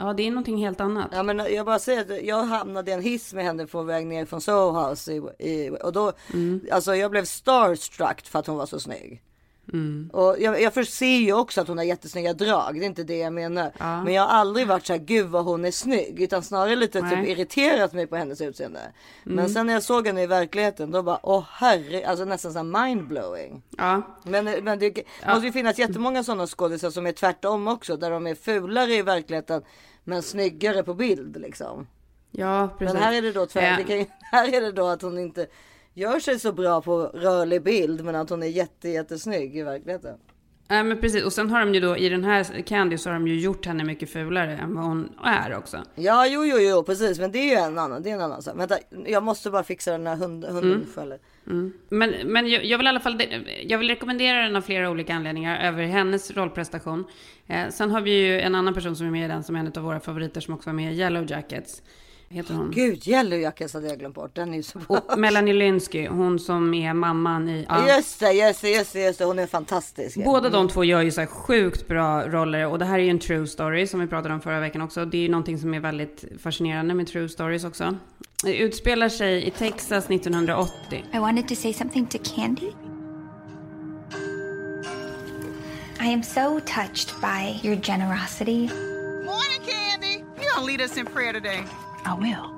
[0.00, 1.08] ja det är någonting helt annat.
[1.12, 4.06] Ja, men jag bara säger att jag hamnade i en hiss med henne på väg
[4.06, 5.12] ner från Soho House.
[5.12, 6.60] I, i, och då, Mm.
[6.72, 9.22] alltså jag blev starstruck för att hon var så snygg.
[9.72, 10.10] Mm.
[10.12, 13.18] Och jag, jag förser ju också att hon har jättesnygga drag, det är inte det
[13.18, 13.72] jag menar.
[14.04, 16.20] Men jag har aldrig varit så här, gud vad hon är snygg.
[16.22, 17.12] Utan snarare lite typ Nej.
[17.18, 17.26] Mm.
[17.30, 18.80] irriterat mig på hennes utseende.
[19.24, 22.62] Men sen när jag såg henne i verkligheten, då bara, åh herre, alltså nästan så
[22.62, 23.62] mindblowing.
[23.78, 27.96] Ja, Men, men det måste ju finnas jättemånga sådana skådisar som är tvärtom också.
[27.96, 29.62] Där de är fulare i verkligheten
[30.10, 31.86] men snyggare på bild liksom.
[32.30, 32.94] ja precis.
[32.94, 33.96] Men här är det då tvärtom.
[33.96, 35.46] Ju- här är det då att hon inte
[35.94, 40.18] gör sig så bra på rörlig bild men att hon är jätte, jättesnygg i verkligheten.
[40.70, 43.14] Nej men precis, och sen har de ju då i den här Candy så har
[43.14, 45.82] de ju gjort henne mycket fulare än vad hon är också.
[45.94, 47.18] Ja, jo, jo, jo, precis.
[47.18, 48.02] Men det är ju en annan.
[48.02, 48.54] Det är en annan sak.
[48.58, 50.86] Vänta, jag måste bara fixa den här hund, hunden Mm.
[50.94, 51.18] skäller.
[51.88, 53.22] Men, men jag, jag vill i alla fall,
[53.66, 57.04] jag vill rekommendera den av flera olika anledningar över hennes rollprestation.
[57.46, 59.60] Eh, sen har vi ju en annan person som är med i den som är
[59.60, 61.82] en av våra favoriter som också var med i Yellow Jackets.
[62.32, 62.70] Heter hon?
[62.70, 64.34] Gud, Yellow Jackets hade jag glömt bort.
[64.34, 64.80] Den är ju så.
[64.86, 67.66] Och Melanie Lynskey, hon som är mamman i...
[67.68, 67.96] Ja.
[67.96, 69.24] Just det, just det, just det, just det.
[69.24, 70.24] Hon är fantastisk.
[70.24, 73.10] Båda de två gör ju så här sjukt bra roller och det här är ju
[73.10, 75.04] en true story som vi pratade om förra veckan också.
[75.04, 77.96] Det är ju någonting som är väldigt fascinerande med true stories också.
[78.44, 81.04] Det utspelar sig i Texas 1980.
[81.14, 82.72] I wanted to say something to Candy.
[86.00, 88.68] I am so touched by your generosity.
[89.24, 90.24] Morning, Candy.
[90.40, 91.64] You gonna lead us in prayer today?
[92.04, 92.50] I will.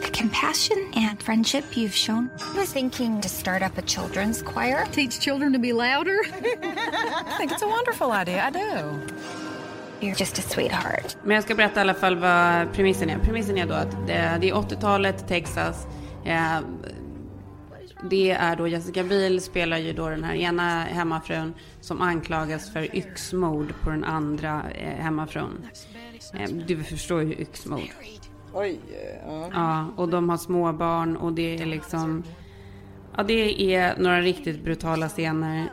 [0.00, 2.30] The compassion and friendship you've shown.
[2.54, 4.86] I was thinking to start up a children's choir.
[4.92, 6.18] Teach children to be louder?
[6.32, 8.44] I think it's a wonderful idea.
[8.44, 9.00] I do.
[10.00, 11.16] You're just a sweetheart.
[11.24, 13.18] Men jag ska berätta i alla fall vad premissen är.
[13.18, 15.86] Premissen är då att det, det är 80-talet, Texas.
[16.24, 16.60] Eh,
[18.10, 22.96] det är då Jessica Biel spelar ju då den här ena hemmafrun som anklagas för
[22.96, 25.66] yxmord på den andra eh, hemmafrun.
[26.34, 27.80] Eh, du förstår ju yxmord.
[28.52, 28.80] Oj,
[29.26, 29.50] ja.
[29.52, 32.24] Ja, och de har små barn och det är liksom...
[33.16, 35.72] Ja, det är några riktigt brutala scener.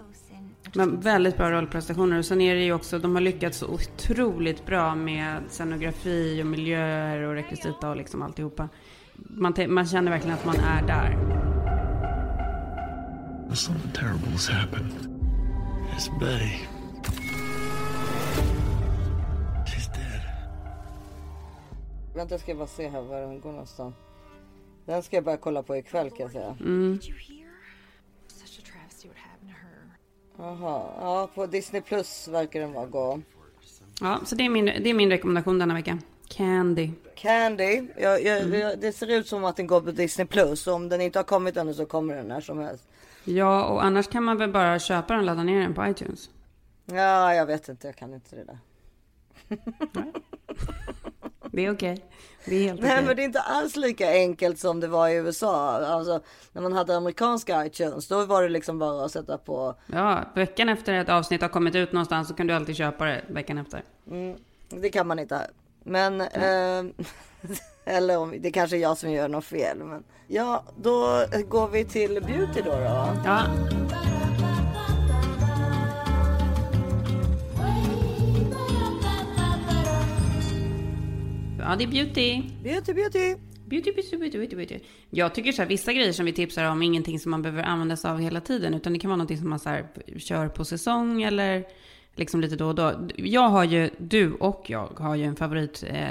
[0.73, 2.17] Men väldigt bra rollprestationer.
[2.17, 6.47] Och sen är det ju också, de har lyckats så otroligt bra med scenografi och
[6.47, 8.69] miljöer och rekvisita och liksom alltihopa.
[9.15, 11.17] Man, man känner verkligen att man är där.
[13.53, 14.93] Something terrible has happened.
[15.97, 16.78] It's Betty.
[22.20, 23.95] Vänta, jag ska bara se här var den går någonstans.
[24.86, 26.57] Den ska jag bara kolla på ikväll kan jag säga.
[26.59, 26.99] Mm.
[30.38, 33.22] Jaha, ja på Disney Plus verkar den vara gå.
[34.01, 35.99] Ja, så det är min, det är min rekommendation denna vecka.
[36.28, 36.91] Candy.
[37.15, 38.59] Candy, jag, jag, Mm.
[38.59, 40.67] jag, det ser ut som att den går på Disney Plus.
[40.67, 42.88] Om den inte har kommit ännu så kommer den när som helst.
[43.24, 46.30] Ja, och annars kan man väl bara köpa den och ladda ner den på iTunes.
[46.86, 48.57] Ja, jag vet inte, jag kan inte det där.
[51.51, 52.05] Det är okej.
[52.45, 53.05] Det är helt Nej okej.
[53.05, 55.69] men det är inte alls lika enkelt som det var i USA.
[55.85, 56.19] Alltså
[56.51, 59.75] när man hade amerikanska iTunes då var det liksom bara att sätta på.
[59.85, 63.21] Ja, veckan efter ett avsnitt har kommit ut någonstans så kan du alltid köpa det
[63.27, 63.83] veckan efter.
[64.69, 65.47] Det kan man inte här.
[65.83, 66.93] Men eh,
[67.85, 69.77] eller om det kanske är jag som gör något fel.
[69.77, 72.71] Men ja, då går vi till beauty då.
[72.71, 73.17] då.
[73.25, 73.43] Ja,
[81.70, 82.41] ja det är beauty.
[82.63, 83.36] Beauty, beauty.
[83.65, 84.80] Beauty, beauty, beauty, beauty, beauty.
[85.09, 87.63] Jag tycker så här, vissa grejer som vi tipsar om är ingenting som man behöver
[87.63, 88.74] använda sig av hela tiden.
[88.74, 91.63] Utan det kan vara någonting som man så här, kör på säsong eller
[92.15, 93.07] liksom lite då och då.
[93.15, 96.09] Jag har ju, du och jag har ju en favorit eh,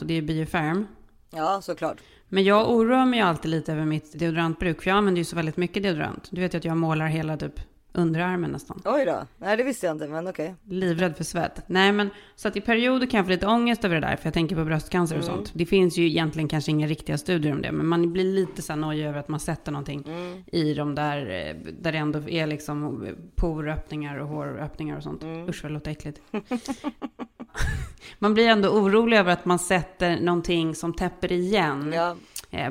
[0.00, 0.86] och det är Bioferm.
[1.30, 1.96] Ja, såklart.
[2.28, 4.82] Men jag oroar mig alltid lite över mitt deodorantbruk.
[4.82, 6.28] För jag använder ju så väldigt mycket deodorant.
[6.30, 7.60] Du vet ju att jag målar hela typ
[7.94, 8.82] underarmen nästan.
[8.84, 9.26] Oj då.
[9.38, 10.54] Nej, det visste jag inte, men okej.
[10.68, 11.60] Livrädd för svett.
[11.66, 14.16] Nej men så att i perioder kan jag få lite ångest över det där.
[14.16, 15.50] För jag tänker på bröstcancer och sånt.
[15.54, 17.72] Det finns ju egentligen kanske inga riktiga studier om det.
[17.72, 20.04] Men man blir lite så nojig över att man sätter någonting
[20.52, 21.18] i de där.
[21.48, 25.22] eh, Där det ändå är liksom poröppningar och håröppningar och sånt.
[25.48, 26.20] Usch vad det låter äckligt.
[28.18, 32.16] man blir ändå orolig över att man sätter någonting som täpper igen Ja, eh,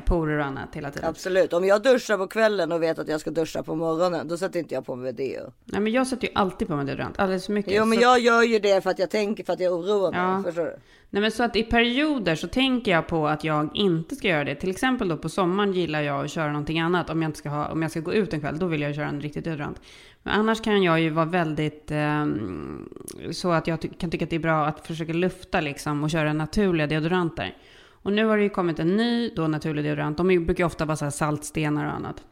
[0.06, 1.10] porer och annat hela tiden.
[1.10, 1.54] absolut.
[1.54, 4.60] Om jag duschar på kvällen och vet att jag ska duscha på morgonen, då sätter
[4.60, 5.40] inte jag på mig det.
[5.66, 7.74] Nej men jag sätter ju alltid på mig deodorant, alldeles för mycket.
[7.76, 10.12] Jo, men Så- jag gör ju det för att jag tänker, för att jag oroar
[10.12, 10.20] mig.
[10.22, 10.44] Ja.
[10.46, 10.76] Förstår du?
[11.10, 14.44] Nej men så att i perioder så tänker jag på att jag inte ska göra
[14.44, 14.56] det.
[14.56, 17.10] Till exempel då på sommaren gillar jag att köra någonting annat.
[17.10, 18.96] Om jag, inte ska, ha, om jag ska gå ut en kväll, då vill jag
[18.96, 19.82] köra en riktigt deodorant.
[20.24, 22.90] Men annars kan jag ju vara väldigt ehm,
[23.32, 26.10] så att jag ty- kan tycka att det är bra att försöka lufta liksom och
[26.10, 27.58] köra naturliga deodoranter.
[28.04, 30.18] Och nu har det ju kommit en ny då naturlig deodorant.
[30.18, 32.24] De brukar ju ofta vara så här saltstenar och annat.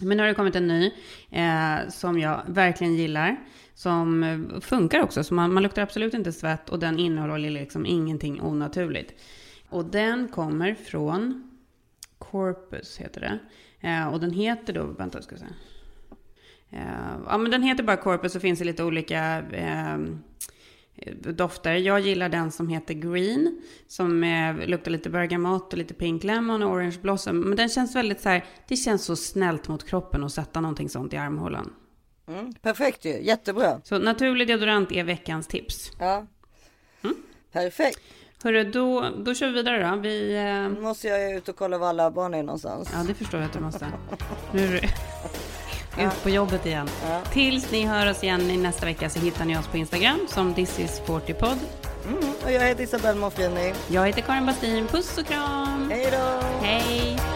[0.00, 0.92] Men nu har det kommit en ny
[1.30, 3.36] eh, som jag verkligen gillar.
[3.74, 5.24] Som eh, funkar också.
[5.24, 9.14] Så man, man luktar absolut inte svett och den innehåller liksom ingenting onaturligt.
[9.68, 11.50] Och den kommer från
[12.18, 13.38] Corpus heter det.
[13.88, 15.52] Eh, och den heter då, vänta ska jag säga.
[16.70, 19.98] Eh, ja men den heter bara Corpus och finns i lite olika eh,
[21.20, 21.74] dofter.
[21.74, 23.62] Jag gillar den som heter Green.
[23.88, 27.40] Som eh, luktar lite bergamott och lite pink lemon och orange blossom.
[27.40, 30.88] Men den känns väldigt så här, det känns så snällt mot kroppen att sätta någonting
[30.88, 31.72] sånt i armhålan.
[32.28, 33.80] Mm, perfekt ju, jättebra.
[33.84, 35.92] Så naturlig deodorant är veckans tips.
[35.98, 36.26] Ja.
[37.04, 37.16] Mm.
[37.52, 38.00] Perfekt.
[38.42, 39.96] Hörru, då, då kör vi vidare då.
[39.96, 42.90] Vi, eh, Nu måste jag ut och kolla var alla barn är någonstans.
[42.94, 43.86] ja, det förstår jag att du måste.
[44.52, 44.80] Nu
[45.98, 46.88] ut på jobbet igen.
[47.32, 50.54] Tills ni hör oss igen i nästa vecka så hittar ni oss på Instagram som
[50.54, 51.58] This is 40pod.
[52.06, 53.74] Mm, och jag heter Isabelle Monfrini.
[53.88, 54.86] Jag heter Karin Bastin.
[54.86, 55.90] Puss och kram!
[55.90, 56.46] Hej då!
[56.66, 57.35] Hej!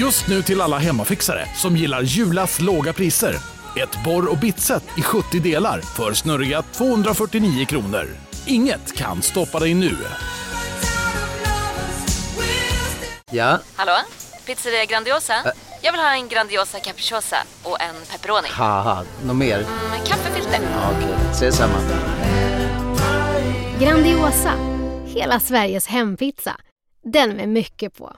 [0.00, 3.34] Just nu till alla hemmafixare som gillar Julas låga priser.
[3.76, 8.06] Ett borr och bitset i 70 delar för snurriga 249 kronor.
[8.46, 9.96] Inget kan stoppa dig nu.
[13.30, 13.92] Ja, Hallå?
[14.46, 15.34] Pizzeria Grandiosa?
[15.82, 18.48] Jag vill ha en Grandiosa capriciosa och en pepperoni.
[19.24, 19.58] något mer?
[19.90, 20.60] Med kaffefilter.
[20.72, 21.78] Ja, Okej, ses samma.
[23.80, 24.52] Grandiosa,
[25.06, 26.56] hela Sveriges hempizza.
[27.04, 28.16] Den med mycket på.